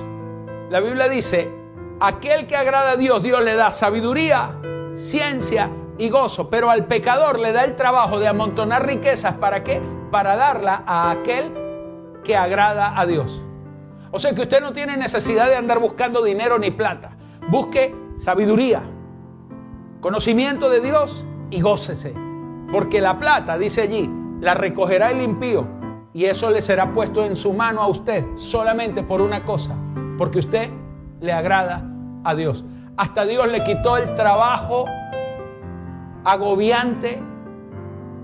la 0.70 0.80
Biblia 0.80 1.10
dice, 1.10 1.52
aquel 2.00 2.48
que 2.48 2.56
agrada 2.56 2.92
a 2.92 2.98
Dios, 2.98 3.22
Dios 3.22 3.44
le 3.44 3.56
da 3.56 3.72
sabiduría, 3.72 4.56
ciencia 4.96 5.70
y 5.98 6.10
gozo, 6.10 6.50
pero 6.50 6.70
al 6.70 6.86
pecador 6.86 7.40
le 7.40 7.52
da 7.52 7.64
el 7.64 7.76
trabajo 7.76 8.20
de 8.20 8.28
amontonar 8.28 8.86
riquezas, 8.86 9.36
¿para 9.36 9.64
qué? 9.64 9.82
Para 10.12 10.36
darla 10.36 10.84
a 10.86 11.12
aquel 11.12 11.52
que 12.24 12.36
agrada 12.36 13.00
a 13.00 13.06
Dios. 13.06 13.44
O 14.12 14.20
sea 14.20 14.34
que 14.34 14.42
usted 14.42 14.62
no 14.62 14.74
tiene 14.74 14.96
necesidad 14.96 15.50
de 15.50 15.56
andar 15.56 15.80
buscando 15.80 16.24
dinero 16.24 16.58
ni 16.58 16.72
plata. 16.72 17.18
Busque 17.50 17.96
sabiduría, 18.18 18.84
conocimiento 20.00 20.70
de 20.70 20.82
Dios 20.82 21.26
y 21.50 21.62
gócese. 21.62 22.23
Porque 22.74 23.00
la 23.02 23.20
plata, 23.20 23.56
dice 23.60 23.84
allí, 23.84 24.10
la 24.42 24.56
recogerá 24.56 25.12
el 25.12 25.22
impío 25.22 25.68
y 26.12 26.26
eso 26.26 26.50
le 26.50 26.60
será 26.60 26.92
puesto 26.92 27.24
en 27.24 27.36
su 27.36 27.54
mano 27.54 27.84
a 27.84 27.88
usted 27.88 28.26
solamente 28.34 29.04
por 29.04 29.22
una 29.22 29.46
cosa, 29.46 29.76
porque 30.18 30.40
usted 30.40 30.72
le 31.22 31.32
agrada 31.34 31.88
a 32.24 32.34
Dios. 32.34 32.66
Hasta 32.98 33.26
Dios 33.26 33.48
le 33.52 33.64
quitó 33.64 33.98
el 33.98 34.16
trabajo 34.16 34.86
agobiante 36.24 37.22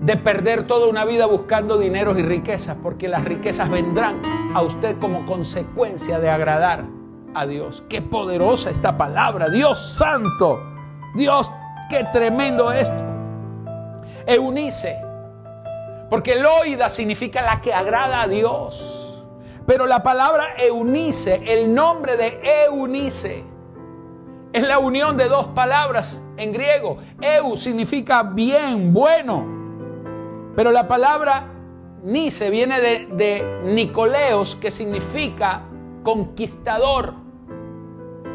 de 0.00 0.16
perder 0.16 0.66
toda 0.66 0.88
una 0.88 1.04
vida 1.04 1.26
buscando 1.26 1.78
dineros 1.78 2.18
y 2.18 2.22
riquezas, 2.22 2.76
porque 2.82 3.06
las 3.06 3.24
riquezas 3.24 3.70
vendrán 3.70 4.20
a 4.52 4.62
usted 4.62 4.98
como 4.98 5.24
consecuencia 5.26 6.18
de 6.18 6.28
agradar 6.28 6.86
a 7.34 7.46
Dios. 7.46 7.84
Qué 7.88 8.02
poderosa 8.02 8.70
esta 8.70 8.96
palabra, 8.96 9.48
Dios 9.48 9.94
santo, 9.96 10.58
Dios, 11.14 11.48
qué 11.88 12.04
tremendo 12.12 12.72
esto. 12.72 13.09
Eunice. 14.26 14.96
Porque 16.08 16.34
Loida 16.34 16.88
significa 16.88 17.42
la 17.42 17.60
que 17.60 17.72
agrada 17.72 18.22
a 18.22 18.28
Dios. 18.28 19.24
Pero 19.66 19.86
la 19.86 20.02
palabra 20.02 20.54
Eunice, 20.58 21.40
el 21.46 21.72
nombre 21.72 22.16
de 22.16 22.40
Eunice, 22.66 23.44
es 24.52 24.62
la 24.62 24.78
unión 24.80 25.16
de 25.16 25.28
dos 25.28 25.46
palabras 25.48 26.22
en 26.36 26.52
griego. 26.52 26.98
Eu 27.20 27.56
significa 27.56 28.22
bien, 28.24 28.92
bueno. 28.92 29.46
Pero 30.56 30.72
la 30.72 30.88
palabra 30.88 31.46
Nice 32.02 32.48
viene 32.48 32.80
de, 32.80 33.06
de 33.12 33.60
Nicoleos, 33.64 34.56
que 34.56 34.70
significa 34.70 35.62
conquistador. 36.02 37.14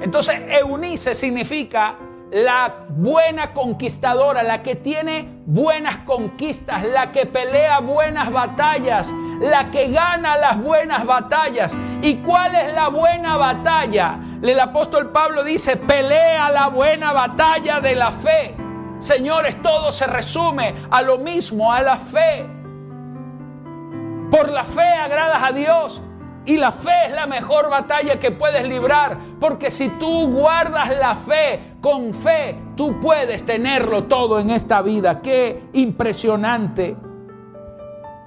Entonces, 0.02 0.40
Eunice 0.50 1.16
significa 1.16 1.98
la 2.32 2.86
buena 2.90 3.54
conquistadora, 3.54 4.44
la 4.44 4.62
que 4.64 4.76
tiene 4.76 5.42
buenas 5.46 5.98
conquistas, 6.00 6.84
la 6.84 7.12
que 7.12 7.26
pelea 7.26 7.80
buenas 7.80 8.32
batallas, 8.32 9.12
la 9.40 9.70
que 9.72 9.90
gana 9.92 10.38
las 10.38 10.62
buenas 10.62 11.06
batallas. 11.06 11.78
¿Y 12.02 12.18
cuál 12.18 12.56
es 12.56 12.74
la 12.74 12.90
buena 12.90 13.38
batalla? 13.38 14.20
El 14.42 14.60
apóstol 14.60 15.12
Pablo 15.12 15.44
dice, 15.44 15.78
pelea 15.78 16.50
la 16.52 16.68
buena 16.68 17.14
batalla 17.14 17.80
de 17.80 17.96
la 17.96 18.12
fe. 18.12 18.56
Señores, 19.00 19.62
todo 19.62 19.92
se 19.92 20.08
resume 20.08 20.76
a 20.90 21.02
lo 21.02 21.18
mismo, 21.18 21.72
a 21.72 21.82
la 21.82 21.98
fe. 21.98 22.46
Por 24.32 24.50
la 24.50 24.64
fe 24.64 24.82
agradas 24.82 25.44
a 25.44 25.52
Dios, 25.52 26.02
y 26.46 26.58
la 26.58 26.72
fe 26.72 27.08
es 27.08 27.12
la 27.12 27.26
mejor 27.26 27.70
batalla 27.70 28.20
que 28.20 28.32
puedes 28.32 28.68
librar, 28.68 29.18
porque 29.40 29.72
si 29.72 29.90
tú 29.90 30.32
guardas 30.32 30.96
la 30.96 31.16
fe, 31.16 31.74
con 31.82 32.14
fe 32.14 32.56
tú 32.76 33.00
puedes 33.00 33.46
tenerlo 33.46 34.04
todo 34.04 34.40
en 34.40 34.52
esta 34.52 34.82
vida. 34.82 35.22
Qué 35.22 35.64
impresionante. 35.74 36.96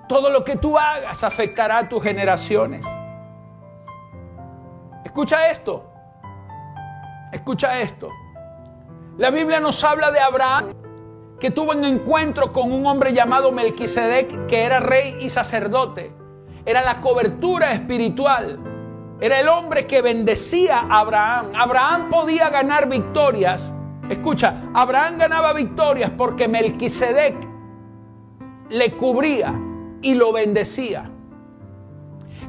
Todo 0.08 0.30
lo 0.30 0.44
que 0.44 0.56
tú 0.56 0.78
hagas 0.78 1.22
afectará 1.22 1.78
a 1.78 1.88
tus 1.88 2.02
generaciones. 2.02 2.84
Escucha 5.04 5.50
esto. 5.50 5.84
Escucha 7.32 7.80
esto. 7.80 8.08
La 9.16 9.30
Biblia 9.30 9.60
nos 9.60 9.82
habla 9.84 10.10
de 10.10 10.20
Abraham 10.20 10.74
que 11.38 11.50
tuvo 11.50 11.72
un 11.72 11.84
encuentro 11.84 12.52
con 12.52 12.72
un 12.72 12.86
hombre 12.86 13.12
llamado 13.12 13.52
Melquisedec 13.52 14.46
que 14.46 14.64
era 14.64 14.80
rey 14.80 15.16
y 15.20 15.30
sacerdote 15.30 16.12
era 16.68 16.82
la 16.82 17.00
cobertura 17.00 17.72
espiritual. 17.72 18.58
Era 19.22 19.40
el 19.40 19.48
hombre 19.48 19.86
que 19.86 20.02
bendecía 20.02 20.80
a 20.80 20.98
Abraham. 20.98 21.52
Abraham 21.56 22.10
podía 22.10 22.50
ganar 22.50 22.90
victorias. 22.90 23.72
Escucha, 24.10 24.64
Abraham 24.74 25.16
ganaba 25.16 25.54
victorias 25.54 26.10
porque 26.18 26.46
Melquisedec 26.46 27.34
le 28.68 28.92
cubría 28.98 29.58
y 30.02 30.12
lo 30.12 30.30
bendecía. 30.34 31.10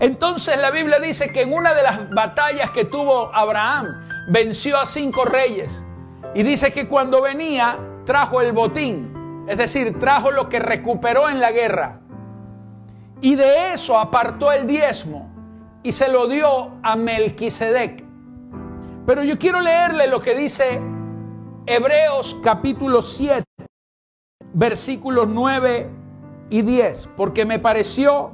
Entonces 0.02 0.58
la 0.58 0.72
Biblia 0.72 1.00
dice 1.00 1.32
que 1.32 1.44
en 1.44 1.54
una 1.54 1.74
de 1.74 1.84
las 1.84 2.10
batallas 2.10 2.72
que 2.72 2.84
tuvo 2.84 3.34
Abraham 3.34 4.02
venció 4.28 4.78
a 4.82 4.86
cinco 4.86 5.24
reyes. 5.24 5.86
Y 6.36 6.44
dice 6.44 6.74
que 6.74 6.90
cuando 6.90 7.22
venía 7.22 7.80
trajo 8.06 8.42
el 8.42 8.52
botín, 8.52 9.46
es 9.48 9.58
decir, 9.58 9.98
trajo 9.98 10.30
lo 10.32 10.50
que 10.50 10.60
recuperó 10.60 11.30
en 11.30 11.40
la 11.40 11.54
guerra. 11.54 12.02
Y 13.22 13.36
de 13.36 13.74
eso 13.74 14.00
apartó 14.00 14.52
el 14.52 14.66
diezmo 14.66 15.30
y 15.84 15.92
se 15.92 16.10
lo 16.10 16.28
dio 16.28 16.72
a 16.84 16.96
Melquisedec. 16.96 18.06
Pero 19.06 19.24
yo 19.24 19.38
quiero 19.38 19.60
leerle 19.60 20.08
lo 20.08 20.20
que 20.20 20.36
dice 20.36 20.82
Hebreos 21.66 22.38
capítulo 22.44 23.02
7, 23.02 23.44
versículos 24.54 25.28
9 25.28 25.90
y 26.50 26.62
10, 26.62 27.10
porque 27.18 27.46
me 27.46 27.60
pareció 27.60 28.32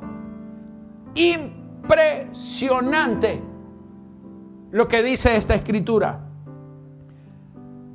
impresionante 1.15 3.41
lo 4.71 4.87
que 4.87 5.01
dice 5.01 5.35
esta 5.35 5.55
escritura. 5.55 6.21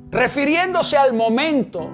Refiriéndose 0.09 0.97
al 0.97 1.13
momento 1.13 1.89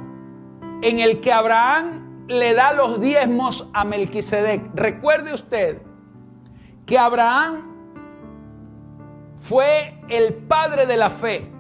en 0.82 1.00
el 1.00 1.22
que 1.22 1.32
Abraham 1.32 2.07
le 2.28 2.54
da 2.54 2.74
los 2.74 3.00
diezmos 3.00 3.70
a 3.74 3.84
Melquisedec. 3.84 4.62
Recuerde 4.74 5.34
usted 5.34 5.82
que 6.86 6.98
Abraham 6.98 7.64
fue 9.38 10.00
el 10.10 10.34
padre 10.34 10.86
de 10.86 10.98
la 10.98 11.10
fe. 11.10 11.52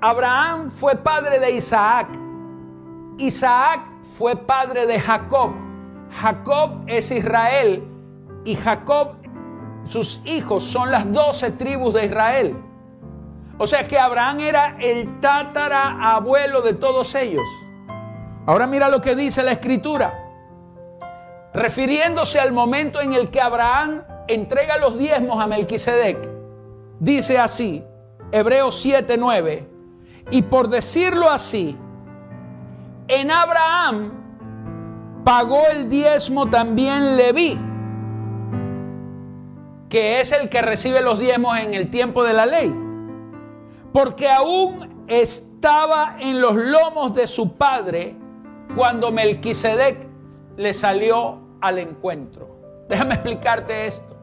Abraham 0.00 0.70
fue 0.70 0.96
padre 0.96 1.38
de 1.38 1.52
Isaac. 1.52 2.08
Isaac 3.18 3.80
fue 4.16 4.36
padre 4.36 4.86
de 4.86 4.98
Jacob. 4.98 5.52
Jacob 6.10 6.82
es 6.86 7.10
Israel 7.10 7.88
y 8.44 8.56
Jacob, 8.56 9.16
sus 9.84 10.20
hijos 10.24 10.64
son 10.64 10.90
las 10.90 11.10
doce 11.12 11.52
tribus 11.52 11.94
de 11.94 12.06
Israel. 12.06 12.56
O 13.58 13.66
sea 13.66 13.86
que 13.86 13.98
Abraham 13.98 14.40
era 14.40 14.76
el 14.80 15.20
tatara-abuelo 15.20 16.62
de 16.62 16.74
todos 16.74 17.14
ellos. 17.14 17.42
Ahora 18.46 18.66
mira 18.66 18.88
lo 18.88 19.00
que 19.00 19.14
dice 19.14 19.42
la 19.42 19.52
escritura. 19.52 20.18
Refiriéndose 21.54 22.40
al 22.40 22.52
momento 22.52 23.00
en 23.00 23.12
el 23.12 23.30
que 23.30 23.40
Abraham 23.40 24.02
entrega 24.28 24.78
los 24.78 24.98
diezmos 24.98 25.42
a 25.42 25.46
Melquisedec. 25.46 26.28
Dice 26.98 27.38
así, 27.38 27.84
Hebreos 28.30 28.84
7:9. 28.84 29.68
Y 30.30 30.42
por 30.42 30.68
decirlo 30.68 31.30
así, 31.30 31.76
en 33.08 33.30
Abraham 33.30 35.22
pagó 35.24 35.66
el 35.70 35.88
diezmo 35.88 36.48
también 36.48 37.16
Leví, 37.16 37.58
que 39.88 40.20
es 40.20 40.32
el 40.32 40.48
que 40.48 40.62
recibe 40.62 41.02
los 41.02 41.18
diezmos 41.18 41.58
en 41.58 41.74
el 41.74 41.90
tiempo 41.90 42.24
de 42.24 42.32
la 42.32 42.46
ley 42.46 42.82
porque 43.92 44.28
aún 44.28 45.04
estaba 45.06 46.16
en 46.18 46.40
los 46.40 46.56
lomos 46.56 47.14
de 47.14 47.26
su 47.26 47.56
padre 47.56 48.16
cuando 48.74 49.10
Melquisedec 49.10 50.08
le 50.56 50.72
salió 50.72 51.38
al 51.60 51.78
encuentro. 51.78 52.48
Déjame 52.88 53.14
explicarte 53.14 53.86
esto. 53.86 54.16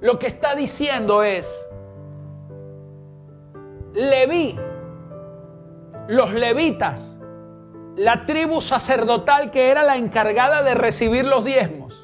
Lo 0.00 0.18
que 0.18 0.26
está 0.26 0.54
diciendo 0.54 1.22
es, 1.22 1.68
Leví, 3.94 4.58
los 6.08 6.32
levitas, 6.32 7.18
la 7.96 8.24
tribu 8.24 8.62
sacerdotal 8.62 9.50
que 9.50 9.70
era 9.70 9.82
la 9.82 9.98
encargada 9.98 10.62
de 10.62 10.74
recibir 10.74 11.26
los 11.26 11.44
diezmos, 11.44 11.94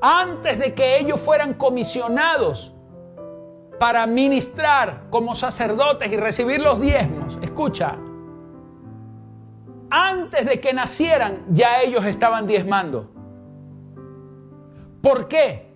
antes 0.00 0.60
de 0.60 0.74
que 0.74 0.98
ellos 0.98 1.20
fueran 1.20 1.54
comisionados 1.54 2.72
para 3.80 4.06
ministrar 4.06 5.02
como 5.10 5.34
sacerdotes 5.34 6.12
y 6.12 6.16
recibir 6.16 6.60
los 6.60 6.80
diezmos, 6.80 7.36
escucha, 7.42 7.96
antes 9.94 10.46
de 10.46 10.58
que 10.58 10.72
nacieran 10.72 11.44
ya 11.50 11.82
ellos 11.82 12.06
estaban 12.06 12.46
diezmando. 12.46 13.10
¿Por 15.02 15.28
qué? 15.28 15.70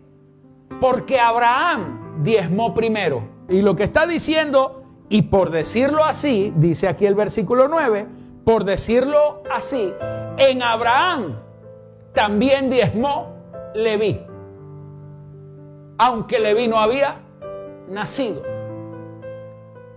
Porque 0.80 1.20
Abraham 1.20 2.22
diezmó 2.22 2.72
primero. 2.72 3.28
Y 3.50 3.60
lo 3.60 3.76
que 3.76 3.84
está 3.84 4.06
diciendo, 4.06 4.84
y 5.10 5.22
por 5.22 5.50
decirlo 5.50 6.02
así, 6.02 6.50
dice 6.56 6.88
aquí 6.88 7.04
el 7.04 7.14
versículo 7.14 7.68
9, 7.68 8.08
por 8.42 8.64
decirlo 8.64 9.42
así, 9.54 9.92
en 10.38 10.62
Abraham 10.62 11.38
también 12.14 12.70
diezmó 12.70 13.34
Leví. 13.74 14.18
Aunque 15.98 16.38
Leví 16.38 16.68
no 16.68 16.80
había 16.80 17.16
nacido. 17.90 18.42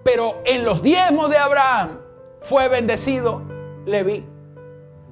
Pero 0.04 0.42
en 0.44 0.66
los 0.66 0.82
diezmos 0.82 1.30
de 1.30 1.38
Abraham 1.38 2.00
fue 2.42 2.68
bendecido 2.68 3.59
Leví. 3.90 4.26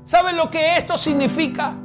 ¿Saben 0.05 0.37
lo 0.37 0.49
que 0.49 0.77
esto 0.77 0.97
significa? 0.97 1.75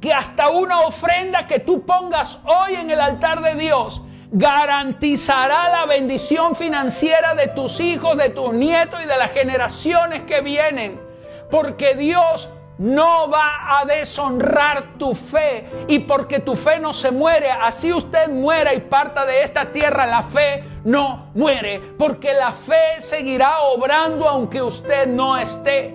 Que 0.00 0.12
hasta 0.12 0.48
una 0.48 0.80
ofrenda 0.80 1.46
que 1.46 1.58
tú 1.58 1.84
pongas 1.84 2.38
hoy 2.44 2.74
en 2.74 2.90
el 2.90 3.00
altar 3.00 3.42
de 3.42 3.54
Dios 3.54 4.02
garantizará 4.30 5.70
la 5.70 5.86
bendición 5.86 6.56
financiera 6.56 7.34
de 7.34 7.48
tus 7.48 7.80
hijos, 7.80 8.16
de 8.16 8.30
tus 8.30 8.52
nietos 8.52 9.00
y 9.02 9.06
de 9.06 9.16
las 9.16 9.32
generaciones 9.32 10.22
que 10.22 10.40
vienen. 10.40 11.00
Porque 11.50 11.94
Dios 11.94 12.48
no 12.78 13.30
va 13.30 13.78
a 13.78 13.84
deshonrar 13.84 14.98
tu 14.98 15.14
fe. 15.14 15.66
Y 15.88 16.00
porque 16.00 16.40
tu 16.40 16.56
fe 16.56 16.78
no 16.78 16.92
se 16.92 17.10
muere, 17.10 17.50
así 17.50 17.92
usted 17.92 18.28
muera 18.28 18.74
y 18.74 18.80
parta 18.80 19.24
de 19.24 19.42
esta 19.42 19.66
tierra, 19.66 20.06
la 20.06 20.22
fe 20.22 20.64
no 20.84 21.30
muere. 21.34 21.80
Porque 21.98 22.34
la 22.34 22.52
fe 22.52 23.00
seguirá 23.00 23.60
obrando 23.60 24.28
aunque 24.28 24.62
usted 24.62 25.06
no 25.06 25.36
esté. 25.36 25.94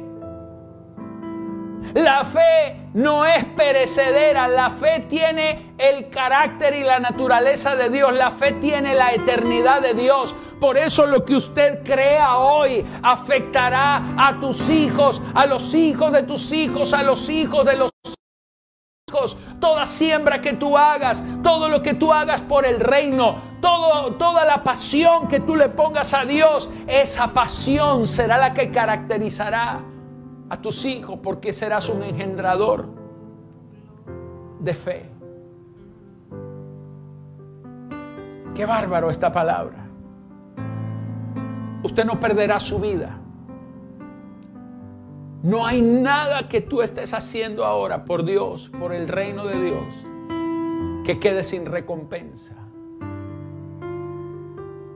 La 1.94 2.24
fe 2.24 2.78
no 2.94 3.26
es 3.26 3.44
perecedera, 3.46 4.48
la 4.48 4.70
fe 4.70 5.06
tiene 5.10 5.74
el 5.78 6.10
carácter 6.10 6.74
y 6.76 6.84
la 6.84 7.00
naturaleza 7.00 7.76
de 7.76 7.89
Dios, 7.89 8.13
la 8.13 8.32
fe 8.32 8.54
tiene 8.54 8.96
la 8.96 9.12
eternidad 9.12 9.82
de 9.82 9.94
Dios. 9.94 10.34
Por 10.62 10.78
eso 10.78 11.08
lo 11.08 11.26
que 11.26 11.36
usted 11.36 11.84
crea 11.84 12.38
hoy 12.38 12.86
afectará 13.02 14.13
a 14.15 14.39
tus 14.39 14.69
hijos, 14.69 15.19
a 15.34 15.47
los 15.47 15.74
hijos 15.74 16.12
de 16.12 16.21
tus 16.21 16.52
hijos, 16.52 16.93
a 16.93 17.02
los 17.02 17.30
hijos 17.30 17.65
de 17.65 17.78
los 17.78 17.89
hijos. 19.10 19.38
Toda 19.60 19.88
siembra 19.88 20.39
que 20.39 20.54
tú 20.54 20.78
hagas, 20.78 21.24
todo 21.41 21.67
lo 21.67 21.82
que 21.82 21.95
tú 21.95 22.13
hagas 22.13 22.41
por 22.41 22.63
el 22.67 22.80
reino, 22.80 23.41
toda 23.60 24.45
la 24.45 24.63
pasión 24.63 25.28
que 25.28 25.39
tú 25.39 25.56
le 25.56 25.69
pongas 25.69 26.13
a 26.13 26.26
Dios, 26.26 26.69
esa 26.86 27.34
pasión 27.34 28.06
será 28.06 28.38
la 28.38 28.54
que 28.54 28.69
caracterizará 28.69 29.82
a 30.47 30.62
tus 30.62 30.86
hijos 30.86 31.17
porque 31.24 31.54
serás 31.54 31.89
un 31.89 32.04
engendrador 32.04 32.88
de 34.60 34.76
fe. 34.76 35.10
Qué 38.54 38.63
bárbaro 38.63 39.10
esta 39.10 39.32
palabra. 39.32 39.81
Usted 41.84 42.06
no 42.06 42.20
perderá 42.20 42.60
su 42.60 42.80
vida. 42.80 43.17
No 45.44 45.65
hay 45.65 45.82
nada 45.82 46.48
que 46.48 46.62
tú 46.62 46.82
estés 46.82 47.13
haciendo 47.13 47.65
ahora 47.65 48.06
por 48.06 48.24
Dios, 48.24 48.72
por 48.80 48.94
el 48.94 49.08
reino 49.08 49.46
de 49.46 49.60
Dios, 49.60 49.86
que 51.04 51.20
quede 51.20 51.44
sin 51.44 51.65
recompensa. 51.65 52.56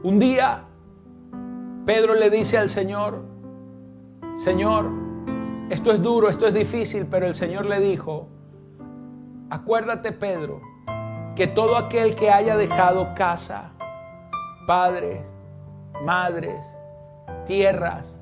Un 0.04 0.20
día 0.20 0.66
Pedro 1.86 2.14
le 2.16 2.30
dice 2.30 2.58
al 2.58 2.70
Señor, 2.70 3.24
Señor, 4.36 4.90
esto 5.70 5.92
es 5.92 6.02
duro, 6.02 6.30
esto 6.30 6.48
es 6.48 6.54
difícil, 6.54 7.08
pero 7.10 7.28
el 7.28 7.36
Señor 7.36 7.66
le 7.66 7.80
dijo, 7.80 8.28
acuérdate 9.50 10.12
Pedro, 10.12 10.62
que 11.36 11.48
todo 11.48 11.78
aquel 11.78 12.16
que 12.16 12.32
haya 12.32 12.58
dejado 12.58 13.14
casa, 13.16 13.72
padres, 14.66 15.32
madres, 16.04 16.64
tierras, 17.46 18.20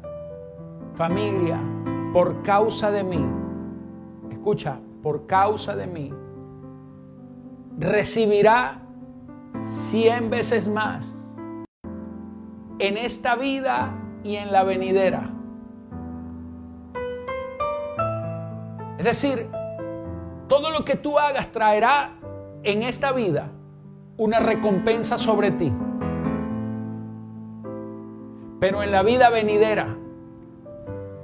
familia, 0.95 1.59
por 2.13 2.43
causa 2.43 2.91
de 2.91 3.03
mí, 3.03 3.25
escucha, 4.31 4.79
por 5.01 5.25
causa 5.25 5.75
de 5.75 5.87
mí, 5.87 6.13
recibirá 7.79 8.81
cien 9.61 10.29
veces 10.29 10.67
más 10.67 11.19
en 12.79 12.97
esta 12.97 13.35
vida 13.35 13.93
y 14.23 14.35
en 14.35 14.51
la 14.51 14.63
venidera. 14.63 15.29
Es 18.97 19.05
decir, 19.05 19.49
todo 20.47 20.69
lo 20.69 20.85
que 20.85 20.95
tú 20.95 21.19
hagas 21.19 21.51
traerá 21.51 22.11
en 22.63 22.83
esta 22.83 23.11
vida 23.11 23.49
una 24.17 24.39
recompensa 24.39 25.17
sobre 25.17 25.51
ti. 25.51 25.73
Pero 28.63 28.81
en 28.81 28.93
la 28.93 29.03
vida 29.03 29.29
venidera, 29.29 29.97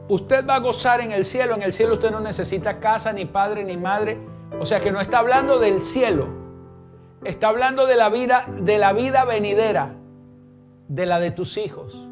usted 0.09 0.45
va 0.45 0.55
a 0.55 0.59
gozar 0.59 0.99
en 0.99 1.13
el 1.13 1.23
cielo. 1.23 1.55
En 1.55 1.63
el 1.63 1.71
cielo 1.71 1.93
usted 1.93 2.11
no 2.11 2.19
necesita 2.19 2.81
casa, 2.81 3.13
ni 3.13 3.23
padre, 3.23 3.63
ni 3.63 3.77
madre. 3.77 4.17
O 4.59 4.65
sea 4.65 4.81
que 4.81 4.91
no 4.91 4.99
está 4.99 5.19
hablando 5.19 5.57
del 5.57 5.79
cielo. 5.79 6.27
Está 7.23 7.47
hablando 7.47 7.85
de 7.85 7.95
la 7.95 8.09
vida, 8.09 8.45
de 8.59 8.77
la 8.77 8.91
vida 8.91 9.23
venidera, 9.23 9.95
de 10.89 11.05
la 11.05 11.21
de 11.21 11.31
tus 11.31 11.55
hijos, 11.55 12.05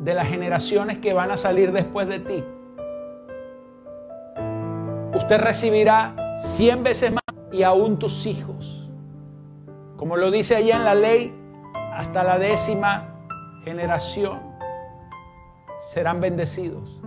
de 0.00 0.12
las 0.12 0.28
generaciones 0.28 0.98
que 0.98 1.14
van 1.14 1.30
a 1.30 1.38
salir 1.38 1.72
después 1.72 2.06
de 2.06 2.18
ti 2.18 2.44
usted 5.14 5.40
recibirá 5.40 6.36
cien 6.36 6.82
veces 6.82 7.10
más 7.10 7.22
y 7.50 7.62
aún 7.62 7.98
tus 7.98 8.26
hijos. 8.26 8.90
Como 9.96 10.18
lo 10.18 10.30
dice 10.30 10.56
allá 10.56 10.76
en 10.76 10.84
la 10.84 10.94
ley, 10.94 11.34
hasta 11.94 12.22
la 12.24 12.38
décima 12.38 13.16
generación 13.64 14.53
serán 15.88 16.20
bendecidos. 16.20 17.00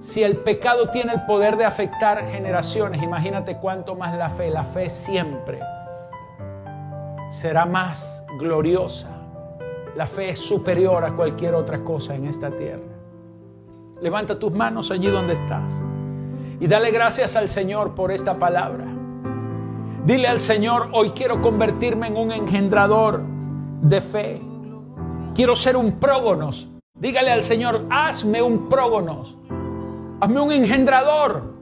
Si 0.00 0.22
el 0.22 0.36
pecado 0.38 0.90
tiene 0.90 1.14
el 1.14 1.22
poder 1.22 1.56
de 1.56 1.64
afectar 1.64 2.26
generaciones, 2.28 3.02
imagínate 3.02 3.56
cuánto 3.56 3.94
más 3.94 4.16
la 4.16 4.28
fe. 4.28 4.50
La 4.50 4.62
fe 4.62 4.90
siempre 4.90 5.60
será 7.30 7.64
más 7.64 8.24
gloriosa. 8.38 9.08
La 9.96 10.06
fe 10.06 10.30
es 10.30 10.38
superior 10.40 11.04
a 11.04 11.14
cualquier 11.14 11.54
otra 11.54 11.82
cosa 11.82 12.14
en 12.14 12.26
esta 12.26 12.50
tierra. 12.50 12.82
Levanta 14.00 14.38
tus 14.38 14.52
manos 14.52 14.90
allí 14.90 15.08
donde 15.08 15.34
estás. 15.34 15.72
Y 16.60 16.66
dale 16.66 16.90
gracias 16.90 17.36
al 17.36 17.48
Señor 17.48 17.94
por 17.94 18.10
esta 18.12 18.34
palabra. 18.34 18.84
Dile 20.04 20.28
al 20.28 20.40
Señor, 20.40 20.90
hoy 20.92 21.12
quiero 21.12 21.40
convertirme 21.40 22.08
en 22.08 22.18
un 22.18 22.30
engendrador 22.30 23.22
de 23.80 24.00
fe. 24.02 24.42
Quiero 25.34 25.56
ser 25.56 25.78
un 25.78 25.92
prógonos. 25.92 26.73
Dígale 26.96 27.32
al 27.32 27.42
Señor, 27.42 27.86
hazme 27.90 28.40
un 28.40 28.68
prógonos. 28.68 29.36
Hazme 30.20 30.40
un 30.40 30.52
engendrador. 30.52 31.52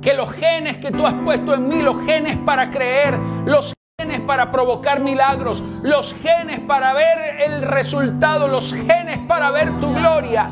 Que 0.00 0.14
los 0.14 0.32
genes 0.32 0.78
que 0.78 0.90
tú 0.90 1.06
has 1.06 1.12
puesto 1.12 1.52
en 1.54 1.68
mí, 1.68 1.82
los 1.82 2.02
genes 2.06 2.38
para 2.38 2.70
creer, 2.70 3.18
los 3.44 3.74
genes 4.00 4.20
para 4.22 4.50
provocar 4.50 5.00
milagros, 5.00 5.62
los 5.82 6.14
genes 6.14 6.60
para 6.60 6.94
ver 6.94 7.42
el 7.46 7.62
resultado, 7.62 8.48
los 8.48 8.72
genes 8.72 9.18
para 9.28 9.50
ver 9.50 9.78
tu 9.78 9.92
gloria, 9.92 10.50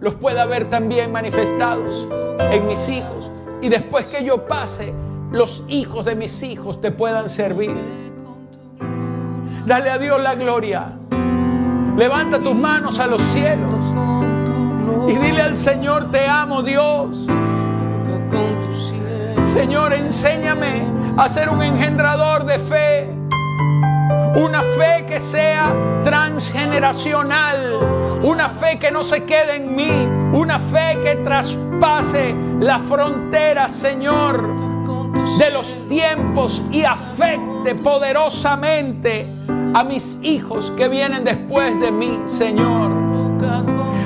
los 0.00 0.14
pueda 0.14 0.46
ver 0.46 0.70
también 0.70 1.10
manifestados 1.10 2.08
en 2.52 2.68
mis 2.68 2.88
hijos. 2.88 3.32
Y 3.60 3.68
después 3.68 4.06
que 4.06 4.22
yo 4.22 4.46
pase, 4.46 4.94
los 5.32 5.64
hijos 5.66 6.04
de 6.04 6.14
mis 6.14 6.44
hijos 6.44 6.80
te 6.80 6.92
puedan 6.92 7.28
servir. 7.28 7.76
Dale 9.66 9.90
a 9.90 9.98
Dios 9.98 10.22
la 10.22 10.36
gloria. 10.36 10.94
Levanta 11.98 12.38
tus 12.38 12.54
manos 12.54 13.00
a 13.00 13.08
los 13.08 13.20
cielos 13.20 13.74
y 15.08 15.16
dile 15.18 15.42
al 15.42 15.56
Señor, 15.56 16.12
te 16.12 16.28
amo 16.28 16.62
Dios. 16.62 17.26
Señor, 19.42 19.92
enséñame 19.92 20.86
a 21.16 21.28
ser 21.28 21.48
un 21.48 21.60
engendrador 21.60 22.44
de 22.44 22.58
fe. 22.60 23.10
Una 24.36 24.62
fe 24.62 25.06
que 25.08 25.18
sea 25.18 25.74
transgeneracional. 26.04 27.80
Una 28.22 28.48
fe 28.48 28.78
que 28.78 28.92
no 28.92 29.02
se 29.02 29.24
quede 29.24 29.56
en 29.56 29.74
mí. 29.74 30.08
Una 30.32 30.60
fe 30.60 30.96
que 31.02 31.16
traspase 31.24 32.32
la 32.60 32.78
frontera, 32.78 33.68
Señor, 33.68 34.46
de 35.36 35.50
los 35.50 35.88
tiempos 35.88 36.62
y 36.70 36.84
afecte 36.84 37.74
poderosamente 37.74 39.26
a 39.74 39.84
mis 39.84 40.18
hijos 40.22 40.72
que 40.76 40.88
vienen 40.88 41.24
después 41.24 41.78
de 41.80 41.92
mí, 41.92 42.18
Señor. 42.26 43.08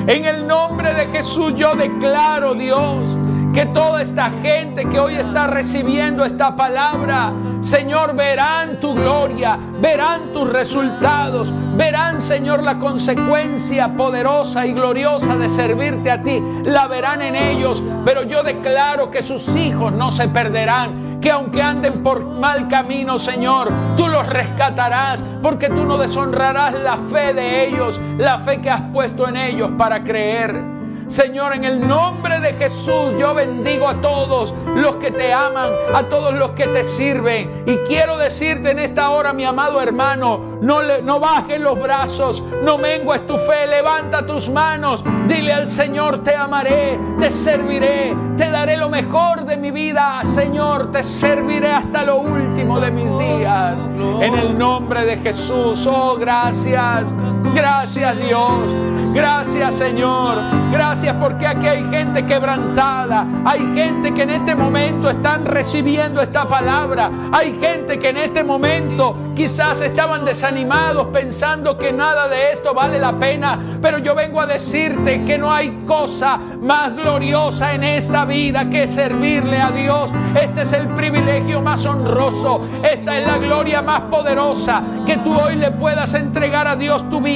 En 0.05 0.25
el 0.25 0.45
nombre 0.45 0.93
de 0.93 1.05
Jesús 1.07 1.53
yo 1.55 1.75
declaro, 1.75 2.53
Dios, 2.55 3.12
que 3.53 3.67
toda 3.67 4.01
esta 4.01 4.31
gente 4.41 4.89
que 4.89 4.99
hoy 4.99 5.13
está 5.13 5.45
recibiendo 5.45 6.25
esta 6.25 6.55
palabra, 6.55 7.31
Señor, 7.61 8.15
verán 8.15 8.79
tu 8.79 8.95
gloria, 8.95 9.55
verán 9.79 10.33
tus 10.33 10.49
resultados, 10.49 11.53
verán, 11.77 12.19
Señor, 12.19 12.63
la 12.63 12.79
consecuencia 12.79 13.95
poderosa 13.95 14.65
y 14.65 14.73
gloriosa 14.73 15.37
de 15.37 15.49
servirte 15.49 16.09
a 16.09 16.21
ti. 16.21 16.41
La 16.65 16.87
verán 16.87 17.21
en 17.21 17.35
ellos, 17.35 17.81
pero 18.03 18.23
yo 18.23 18.41
declaro 18.41 19.11
que 19.11 19.21
sus 19.21 19.47
hijos 19.55 19.93
no 19.93 20.09
se 20.09 20.27
perderán, 20.29 21.19
que 21.21 21.29
aunque 21.29 21.61
anden 21.61 22.01
por 22.01 22.25
mal 22.25 22.67
camino, 22.67 23.19
Señor, 23.19 23.71
tú 23.95 24.07
los 24.07 24.27
rescatarás, 24.27 25.23
porque 25.43 25.69
tú 25.69 25.85
no 25.85 25.97
deshonrarás 25.97 26.73
la 26.73 26.97
fe 26.97 27.35
de 27.35 27.67
ellos, 27.67 28.01
la 28.17 28.39
fe 28.39 28.61
que 28.61 28.71
has 28.71 28.81
puesto 28.91 29.27
en 29.27 29.37
ellos 29.37 29.69
para 29.77 30.03
creer. 30.03 30.72
Señor, 31.07 31.53
en 31.53 31.65
el 31.65 31.87
nombre 31.87 32.39
de 32.39 32.53
Jesús 32.53 33.15
yo 33.19 33.33
bendigo 33.33 33.87
a 33.87 34.01
todos 34.01 34.53
los 34.75 34.95
que 34.95 35.11
te 35.11 35.31
aman, 35.33 35.69
a 35.93 36.03
todos 36.03 36.33
los 36.33 36.51
que 36.51 36.67
te 36.67 36.83
sirven. 36.83 37.63
Y 37.65 37.77
quiero 37.87 38.17
decirte 38.17 38.71
en 38.71 38.79
esta 38.79 39.09
hora, 39.09 39.33
mi 39.33 39.45
amado 39.45 39.81
hermano, 39.81 40.57
no, 40.61 40.81
no 41.03 41.19
bajes 41.19 41.59
los 41.59 41.79
brazos, 41.79 42.41
no 42.63 42.77
mengues 42.77 43.27
tu 43.27 43.37
fe, 43.37 43.67
levanta 43.67 44.25
tus 44.25 44.49
manos, 44.49 45.03
dile 45.27 45.53
al 45.53 45.67
Señor, 45.67 46.23
te 46.23 46.35
amaré, 46.35 46.99
te 47.19 47.31
serviré, 47.31 48.15
te 48.37 48.49
daré 48.49 48.77
lo 48.77 48.89
mejor 48.89 49.45
de 49.45 49.57
mi 49.57 49.71
vida, 49.71 50.21
Señor, 50.25 50.91
te 50.91 51.03
serviré 51.03 51.71
hasta 51.71 52.03
lo 52.03 52.17
último 52.17 52.79
de 52.79 52.91
mis 52.91 53.17
días. 53.19 53.85
En 54.21 54.35
el 54.35 54.57
nombre 54.57 55.05
de 55.05 55.17
Jesús, 55.17 55.85
oh 55.85 56.15
gracias, 56.17 57.05
gracias 57.53 58.17
Dios, 58.17 58.73
gracias 59.13 59.75
Señor, 59.75 60.35
gracias 60.71 61.15
porque 61.19 61.47
aquí 61.47 61.67
hay 61.67 61.83
gente 61.89 62.25
quebrantada. 62.25 63.25
Hay 63.45 63.59
gente 63.73 64.13
que 64.13 64.23
en 64.23 64.29
este 64.29 64.55
momento 64.55 65.09
están 65.09 65.45
recibiendo 65.45 66.21
esta 66.21 66.45
palabra. 66.45 67.09
Hay 67.31 67.57
gente 67.59 67.99
que 67.99 68.09
en 68.09 68.17
este 68.17 68.43
momento 68.43 69.15
quizás 69.35 69.81
estaban 69.81 70.25
desanimados 70.25 71.07
pensando 71.07 71.77
que 71.77 71.91
nada 71.91 72.27
de 72.27 72.51
esto 72.51 72.73
vale 72.73 72.99
la 72.99 73.13
pena. 73.13 73.59
Pero 73.81 73.97
yo 73.99 74.15
vengo 74.15 74.39
a 74.39 74.45
decirte 74.45 75.23
que 75.25 75.37
no 75.37 75.51
hay 75.51 75.83
cosa 75.85 76.37
más 76.61 76.95
gloriosa 76.95 77.73
en 77.73 77.83
esta 77.83 78.25
vida 78.25 78.69
que 78.69 78.87
servirle 78.87 79.59
a 79.59 79.71
Dios. 79.71 80.09
Este 80.41 80.61
es 80.61 80.73
el 80.73 80.87
privilegio 80.89 81.61
más 81.61 81.85
honroso. 81.85 82.61
Esta 82.83 83.17
es 83.17 83.27
la 83.27 83.37
gloria 83.37 83.81
más 83.81 84.01
poderosa 84.01 84.81
que 85.05 85.17
tú 85.17 85.35
hoy 85.35 85.55
le 85.55 85.71
puedas 85.71 86.13
entregar 86.13 86.67
a 86.67 86.75
Dios 86.75 87.09
tu 87.09 87.19
vida, 87.19 87.32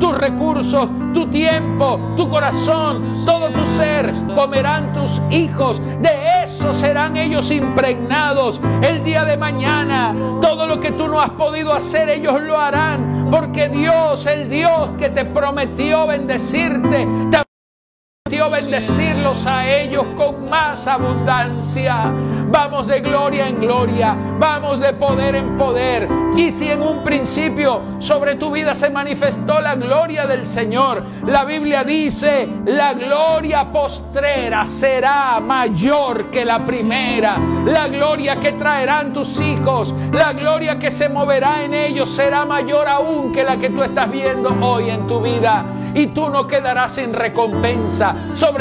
tus 0.00 0.16
recursos, 0.16 0.88
tu 1.12 1.28
tiempo, 1.28 1.98
tu 2.16 2.28
corazón 2.28 3.16
todo 3.24 3.48
tu 3.50 3.64
ser, 3.76 4.12
comerán 4.34 4.92
tus 4.92 5.20
hijos, 5.30 5.80
de 6.00 6.42
eso 6.44 6.72
serán 6.72 7.16
ellos 7.16 7.50
impregnados 7.50 8.60
el 8.82 9.02
día 9.02 9.24
de 9.24 9.36
mañana. 9.36 10.14
Todo 10.40 10.66
lo 10.66 10.80
que 10.80 10.92
tú 10.92 11.08
no 11.08 11.20
has 11.20 11.30
podido 11.30 11.72
hacer, 11.72 12.08
ellos 12.08 12.40
lo 12.42 12.58
harán, 12.58 13.28
porque 13.30 13.68
Dios, 13.68 14.26
el 14.26 14.48
Dios 14.48 14.90
que 14.98 15.10
te 15.10 15.24
prometió 15.24 16.06
bendecirte, 16.06 17.06
Dios 18.30 18.50
bendecirlos 18.66 19.46
a 19.46 19.68
ellos 19.68 20.04
con 20.16 20.50
más 20.50 20.88
abundancia. 20.88 22.12
Vamos 22.48 22.88
de 22.88 23.00
gloria 23.00 23.48
en 23.48 23.60
gloria, 23.60 24.16
vamos 24.40 24.80
de 24.80 24.92
poder 24.92 25.36
en 25.36 25.56
poder. 25.56 26.08
Y 26.36 26.50
si 26.50 26.68
en 26.68 26.82
un 26.82 27.04
principio 27.04 27.80
sobre 28.00 28.34
tu 28.34 28.50
vida 28.50 28.74
se 28.74 28.90
manifestó 28.90 29.60
la 29.60 29.76
gloria 29.76 30.26
del 30.26 30.44
Señor, 30.44 31.04
la 31.26 31.44
Biblia 31.44 31.84
dice, 31.84 32.48
la 32.64 32.94
gloria 32.94 33.70
postrera 33.70 34.66
será 34.66 35.38
mayor 35.40 36.30
que 36.30 36.44
la 36.44 36.64
primera. 36.64 37.38
La 37.66 37.86
gloria 37.86 38.36
que 38.36 38.52
traerán 38.52 39.12
tus 39.12 39.40
hijos, 39.40 39.94
la 40.12 40.32
gloria 40.32 40.78
que 40.78 40.90
se 40.90 41.08
moverá 41.08 41.62
en 41.62 41.72
ellos 41.72 42.10
será 42.10 42.44
mayor 42.44 42.88
aún 42.88 43.32
que 43.32 43.44
la 43.44 43.58
que 43.58 43.70
tú 43.70 43.84
estás 43.84 44.10
viendo 44.10 44.56
hoy 44.60 44.90
en 44.90 45.06
tu 45.06 45.20
vida 45.20 45.64
y 45.96 46.08
tú 46.08 46.28
no 46.28 46.46
quedarás 46.46 46.94
sin 46.94 47.12
recompensa. 47.14 48.14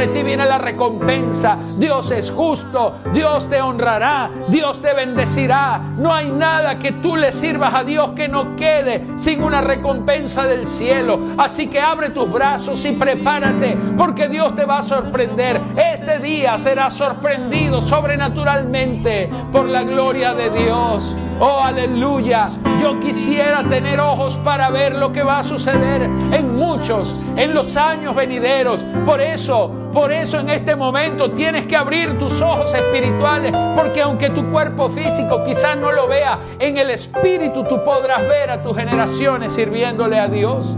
Ti 0.08 0.24
viene 0.24 0.46
la 0.46 0.58
recompensa. 0.58 1.58
Dios 1.78 2.12
es 2.12 2.30
justo, 2.30 2.98
Dios 3.14 3.50
te 3.50 3.62
honrará, 3.62 4.30
Dios 4.48 4.82
te 4.82 4.94
bendecirá. 4.94 5.80
No 5.98 6.14
hay 6.14 6.30
nada 6.30 6.78
que 6.78 6.92
tú 6.92 7.16
le 7.16 7.32
sirvas 7.32 7.74
a 7.74 7.84
Dios 7.84 8.12
que 8.12 8.28
no 8.28 8.56
quede 8.56 9.06
sin 9.18 9.44
una 9.44 9.62
recompensa 9.62 10.46
del 10.46 10.68
cielo. 10.68 11.20
Así 11.38 11.68
que 11.68 11.80
abre 11.80 12.10
tus 12.10 12.32
brazos 12.32 12.84
y 12.86 12.92
prepárate 12.92 13.78
porque 13.98 14.28
Dios 14.28 14.56
te 14.56 14.66
va 14.66 14.80
a 14.80 14.82
sorprender. 14.82 15.60
Este 15.76 16.20
día 16.20 16.58
será 16.58 16.90
sorprendido 16.90 17.82
sobrenaturalmente 17.82 19.30
por 19.52 19.68
la 19.68 19.84
gloria 19.84 20.34
de 20.34 20.50
Dios. 20.50 21.16
Oh, 21.38 21.60
aleluya. 21.62 22.46
Yo 22.82 22.98
quisiera 23.02 23.62
tener 23.64 24.00
ojos 24.00 24.38
para 24.38 24.70
ver 24.70 24.96
lo 24.96 25.12
que 25.12 25.22
va 25.22 25.40
a 25.40 25.44
suceder 25.44 26.04
en 26.04 26.56
muchos, 26.56 27.28
en 27.36 27.54
los 27.54 27.76
años 27.76 28.16
venideros. 28.16 28.82
Por 29.06 29.20
eso, 29.20 29.70
por 29.92 30.14
eso 30.14 30.40
en 30.40 30.50
este 30.50 30.78
momento 30.78 31.32
tienes 31.32 31.66
que 31.66 31.76
abrir 31.76 32.18
tus 32.18 32.40
ojos 32.40 32.74
espirituales, 32.74 33.52
porque 33.76 34.02
aunque 34.02 34.30
tu 34.30 34.50
cuerpo 34.50 34.90
físico 34.90 35.44
quizás 35.44 35.78
no 35.78 35.92
lo 35.92 36.08
vea, 36.08 36.40
en 36.58 36.78
el 36.78 36.90
espíritu 36.90 37.66
tú 37.66 37.84
podrás 37.84 38.22
ver 38.22 38.50
a 38.50 38.64
tus 38.64 38.78
generaciones 38.78 39.52
sirviéndole 39.52 40.18
a 40.18 40.30
Dios. 40.30 40.74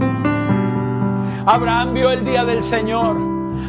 Abraham 1.46 1.94
vio 1.94 2.10
el 2.10 2.24
día 2.24 2.44
del 2.44 2.64
Señor. 2.64 3.16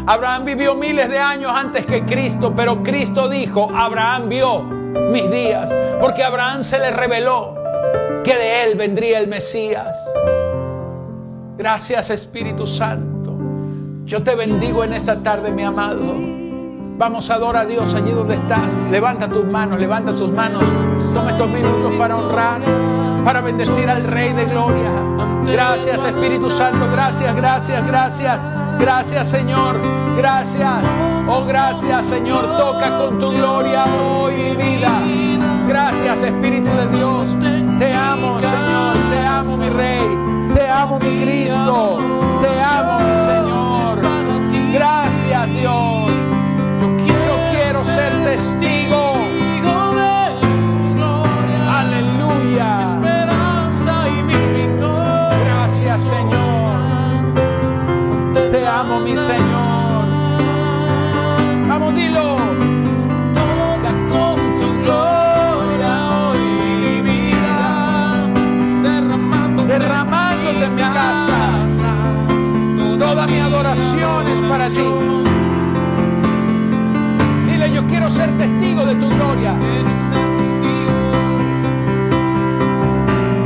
Abraham 0.07 0.45
vivió 0.45 0.73
miles 0.73 1.07
de 1.07 1.19
años 1.19 1.51
antes 1.53 1.85
que 1.85 2.03
Cristo, 2.03 2.51
pero 2.55 2.81
Cristo 2.81 3.29
dijo, 3.29 3.69
Abraham 3.75 4.27
vio 4.27 4.78
mis 5.11 5.29
días, 5.29 5.75
porque 5.99 6.23
Abraham 6.23 6.63
se 6.63 6.79
le 6.79 6.91
reveló 6.91 7.55
que 8.23 8.35
de 8.35 8.63
él 8.63 8.75
vendría 8.75 9.19
el 9.19 9.27
Mesías. 9.27 9.97
Gracias 11.57 12.09
Espíritu 12.09 12.65
Santo. 12.65 13.37
Yo 14.05 14.23
te 14.23 14.35
bendigo 14.35 14.83
en 14.83 14.93
esta 14.93 15.21
tarde, 15.21 15.51
mi 15.51 15.63
amado. 15.63 16.15
Vamos 16.97 17.29
a 17.29 17.35
adorar 17.35 17.65
a 17.65 17.65
Dios 17.65 17.93
allí 17.93 18.11
donde 18.11 18.35
estás. 18.35 18.73
Levanta 18.91 19.29
tus 19.29 19.45
manos, 19.45 19.79
levanta 19.79 20.13
tus 20.13 20.29
manos. 20.29 20.63
Toma 21.13 21.31
estos 21.31 21.49
minutos 21.49 21.95
para 21.95 22.17
honrar, 22.17 22.61
para 23.23 23.41
bendecir 23.41 23.89
al 23.89 24.05
Rey 24.05 24.33
de 24.33 24.45
Gloria. 24.45 24.91
Gracias 25.45 26.03
Espíritu 26.03 26.49
Santo, 26.49 26.89
gracias, 26.91 27.35
gracias, 27.35 27.87
gracias. 27.87 28.45
Gracias 28.79 29.29
Señor, 29.29 29.81
gracias. 30.15 30.83
Oh 31.27 31.43
gracias 31.45 32.05
Señor, 32.05 32.57
toca 32.57 32.97
con 32.97 33.19
tu 33.19 33.31
gloria 33.31 33.85
hoy 33.85 34.35
mi 34.35 34.55
vida. 34.55 35.01
Gracias 35.67 36.23
Espíritu 36.23 36.69
de 36.69 36.87
Dios. 36.87 37.27
Te 37.77 37.93
amo 37.93 38.39
Señor, 38.39 38.95
te 39.11 39.25
amo 39.25 39.57
mi 39.57 39.69
Rey, 39.69 40.17
te 40.53 40.69
amo 40.69 40.99
mi 40.99 41.19
Cristo, 41.19 41.99
te 42.41 42.61
amo 42.61 42.99
mi 42.99 43.18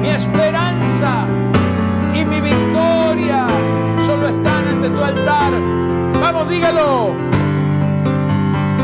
Mi 0.01 0.09
esperanza 0.09 1.27
y 2.15 2.25
mi 2.25 2.41
victoria 2.41 3.45
solo 4.03 4.29
están 4.29 4.67
ante 4.69 4.89
tu 4.89 5.03
altar. 5.03 5.53
Vamos, 6.19 6.49
dígalo. 6.49 7.13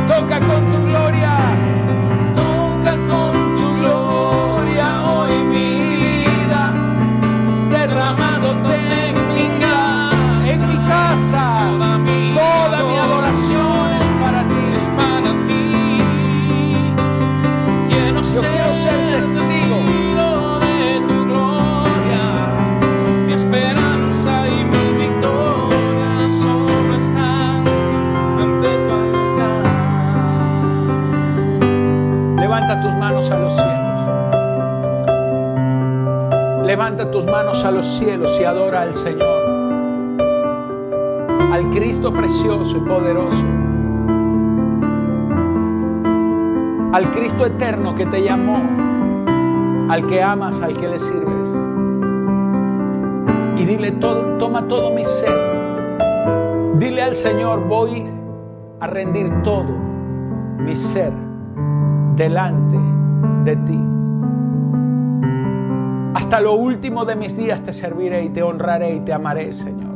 Toca 0.08 0.40
con 0.40 0.72
tu 0.72 0.86
gloria. 0.86 1.36
Toca 2.36 2.96
con 3.08 3.39
Levanta 32.60 32.82
tus 32.82 32.92
manos 33.00 33.32
a 33.32 33.40
los 33.40 33.54
cielos. 33.54 33.88
Levanta 36.66 37.10
tus 37.10 37.24
manos 37.24 37.64
a 37.64 37.72
los 37.72 37.88
cielos 37.88 38.38
y 38.38 38.44
adora 38.44 38.82
al 38.82 38.94
Señor. 38.94 40.20
Al 41.54 41.70
Cristo 41.70 42.12
precioso 42.12 42.76
y 42.76 42.82
poderoso. 42.82 43.42
Al 46.92 47.10
Cristo 47.12 47.46
eterno 47.46 47.96
que 47.96 48.06
te 48.08 48.22
llamó. 48.24 48.60
Al 49.90 50.06
que 50.08 50.22
amas, 50.22 50.62
al 50.62 50.76
que 50.76 50.90
le 50.90 51.00
sirves. 51.00 51.56
Y 53.56 53.64
dile, 53.64 53.94
todo, 53.94 54.38
toma 54.38 54.68
todo 54.68 54.94
mi 54.94 55.06
ser. 55.06 55.32
Dile 56.76 57.04
al 57.04 57.16
Señor, 57.16 57.70
voy 57.70 58.04
a 58.82 58.88
rendir 58.88 59.32
todo 59.44 59.64
mi 60.58 60.76
ser 60.76 61.29
delante 62.20 62.78
de 63.46 63.56
ti. 63.56 63.80
Hasta 66.14 66.42
lo 66.42 66.54
último 66.54 67.06
de 67.06 67.16
mis 67.16 67.36
días 67.36 67.64
te 67.64 67.72
serviré 67.72 68.24
y 68.24 68.30
te 68.30 68.44
honraré 68.44 68.94
y 68.96 69.00
te 69.00 69.14
amaré, 69.14 69.54
Señor. 69.54 69.96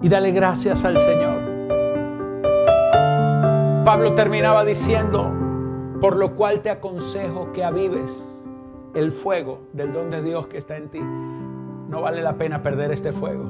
Y 0.00 0.08
dale 0.08 0.32
gracias 0.32 0.86
al 0.86 0.96
Señor. 0.96 1.38
Pablo 3.84 4.14
terminaba 4.14 4.64
diciendo, 4.64 5.30
por 6.00 6.16
lo 6.16 6.34
cual 6.34 6.62
te 6.62 6.70
aconsejo 6.70 7.52
que 7.52 7.62
avives 7.62 8.42
el 8.94 9.12
fuego 9.12 9.60
del 9.74 9.92
don 9.92 10.08
de 10.08 10.22
Dios 10.22 10.46
que 10.46 10.56
está 10.56 10.78
en 10.78 10.88
ti. 10.88 11.00
No 11.00 12.00
vale 12.00 12.22
la 12.22 12.36
pena 12.36 12.62
perder 12.62 12.90
este 12.90 13.12
fuego. 13.12 13.44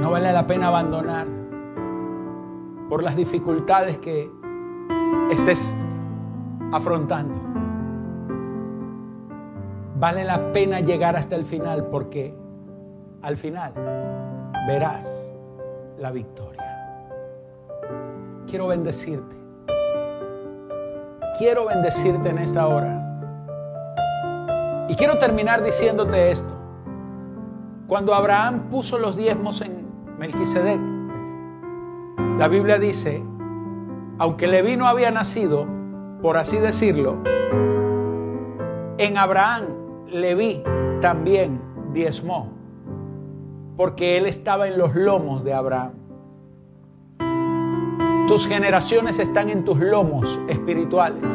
No 0.00 0.10
vale 0.10 0.32
la 0.32 0.46
pena 0.46 0.68
abandonar 0.68 1.26
por 2.88 3.02
las 3.02 3.16
dificultades 3.16 3.98
que 3.98 4.30
estés 5.30 5.74
afrontando. 6.72 7.34
Vale 9.98 10.24
la 10.24 10.52
pena 10.52 10.80
llegar 10.80 11.16
hasta 11.16 11.36
el 11.36 11.44
final 11.44 11.86
porque 11.86 12.34
al 13.22 13.36
final 13.36 13.72
verás 14.66 15.32
la 15.98 16.10
victoria. 16.10 16.62
Quiero 18.46 18.68
bendecirte. 18.68 19.36
Quiero 21.38 21.66
bendecirte 21.66 22.28
en 22.28 22.38
esta 22.38 22.66
hora. 22.66 23.00
Y 24.88 24.94
quiero 24.96 25.18
terminar 25.18 25.62
diciéndote 25.62 26.30
esto. 26.30 26.54
Cuando 27.86 28.14
Abraham 28.14 28.68
puso 28.70 28.98
los 28.98 29.16
diezmos 29.16 29.60
en 29.60 29.86
Melquisedec, 30.18 30.80
la 32.38 32.48
Biblia 32.48 32.78
dice, 32.78 33.22
aunque 34.18 34.46
Leví 34.46 34.76
no 34.76 34.86
había 34.86 35.10
nacido, 35.10 35.66
por 36.22 36.36
así 36.36 36.56
decirlo, 36.56 37.16
en 38.98 39.18
Abraham 39.18 39.64
Leví 40.08 40.62
también 41.00 41.60
diezmó, 41.92 42.52
porque 43.76 44.16
él 44.16 44.26
estaba 44.26 44.68
en 44.68 44.78
los 44.78 44.94
lomos 44.94 45.42
de 45.44 45.52
Abraham. 45.52 45.92
Tus 48.28 48.46
generaciones 48.46 49.18
están 49.18 49.50
en 49.50 49.64
tus 49.64 49.78
lomos 49.80 50.40
espirituales. 50.48 51.28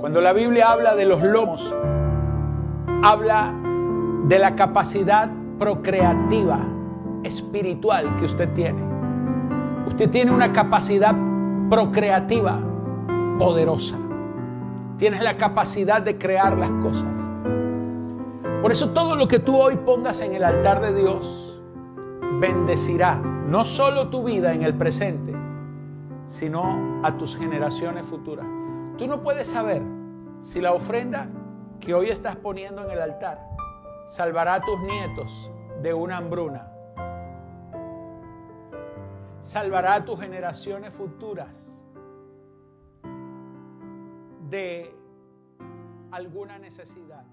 Cuando 0.00 0.20
la 0.20 0.32
Biblia 0.32 0.70
habla 0.72 0.94
de 0.94 1.06
los 1.06 1.22
lomos, 1.22 1.74
habla 3.02 3.54
de 4.26 4.38
la 4.38 4.56
capacidad 4.56 5.30
procreativa 5.58 6.60
espiritual 7.22 8.16
que 8.16 8.26
usted 8.26 8.52
tiene. 8.52 8.93
Usted 9.86 10.10
tiene 10.10 10.30
una 10.30 10.52
capacidad 10.52 11.14
procreativa 11.68 12.58
poderosa. 13.38 13.96
Tienes 14.96 15.22
la 15.22 15.36
capacidad 15.36 16.00
de 16.00 16.18
crear 16.18 16.56
las 16.56 16.70
cosas. 16.82 17.30
Por 18.62 18.72
eso 18.72 18.90
todo 18.90 19.14
lo 19.14 19.28
que 19.28 19.38
tú 19.38 19.60
hoy 19.60 19.76
pongas 19.76 20.20
en 20.20 20.32
el 20.34 20.44
altar 20.44 20.80
de 20.80 20.94
Dios 20.94 21.60
bendecirá 22.40 23.16
no 23.16 23.64
solo 23.64 24.08
tu 24.08 24.24
vida 24.24 24.54
en 24.54 24.62
el 24.62 24.74
presente, 24.74 25.34
sino 26.26 27.00
a 27.02 27.16
tus 27.18 27.36
generaciones 27.36 28.06
futuras. 28.06 28.46
Tú 28.96 29.06
no 29.06 29.22
puedes 29.22 29.48
saber 29.48 29.82
si 30.40 30.60
la 30.60 30.72
ofrenda 30.72 31.28
que 31.80 31.92
hoy 31.94 32.08
estás 32.08 32.36
poniendo 32.36 32.82
en 32.84 32.90
el 32.90 33.00
altar 33.00 33.38
salvará 34.06 34.54
a 34.54 34.60
tus 34.60 34.80
nietos 34.80 35.50
de 35.82 35.92
una 35.92 36.16
hambruna. 36.16 36.73
Salvará 39.44 39.96
a 39.96 40.04
tus 40.04 40.18
generaciones 40.18 40.94
futuras 40.94 41.70
de 44.48 44.90
alguna 46.10 46.58
necesidad. 46.58 47.24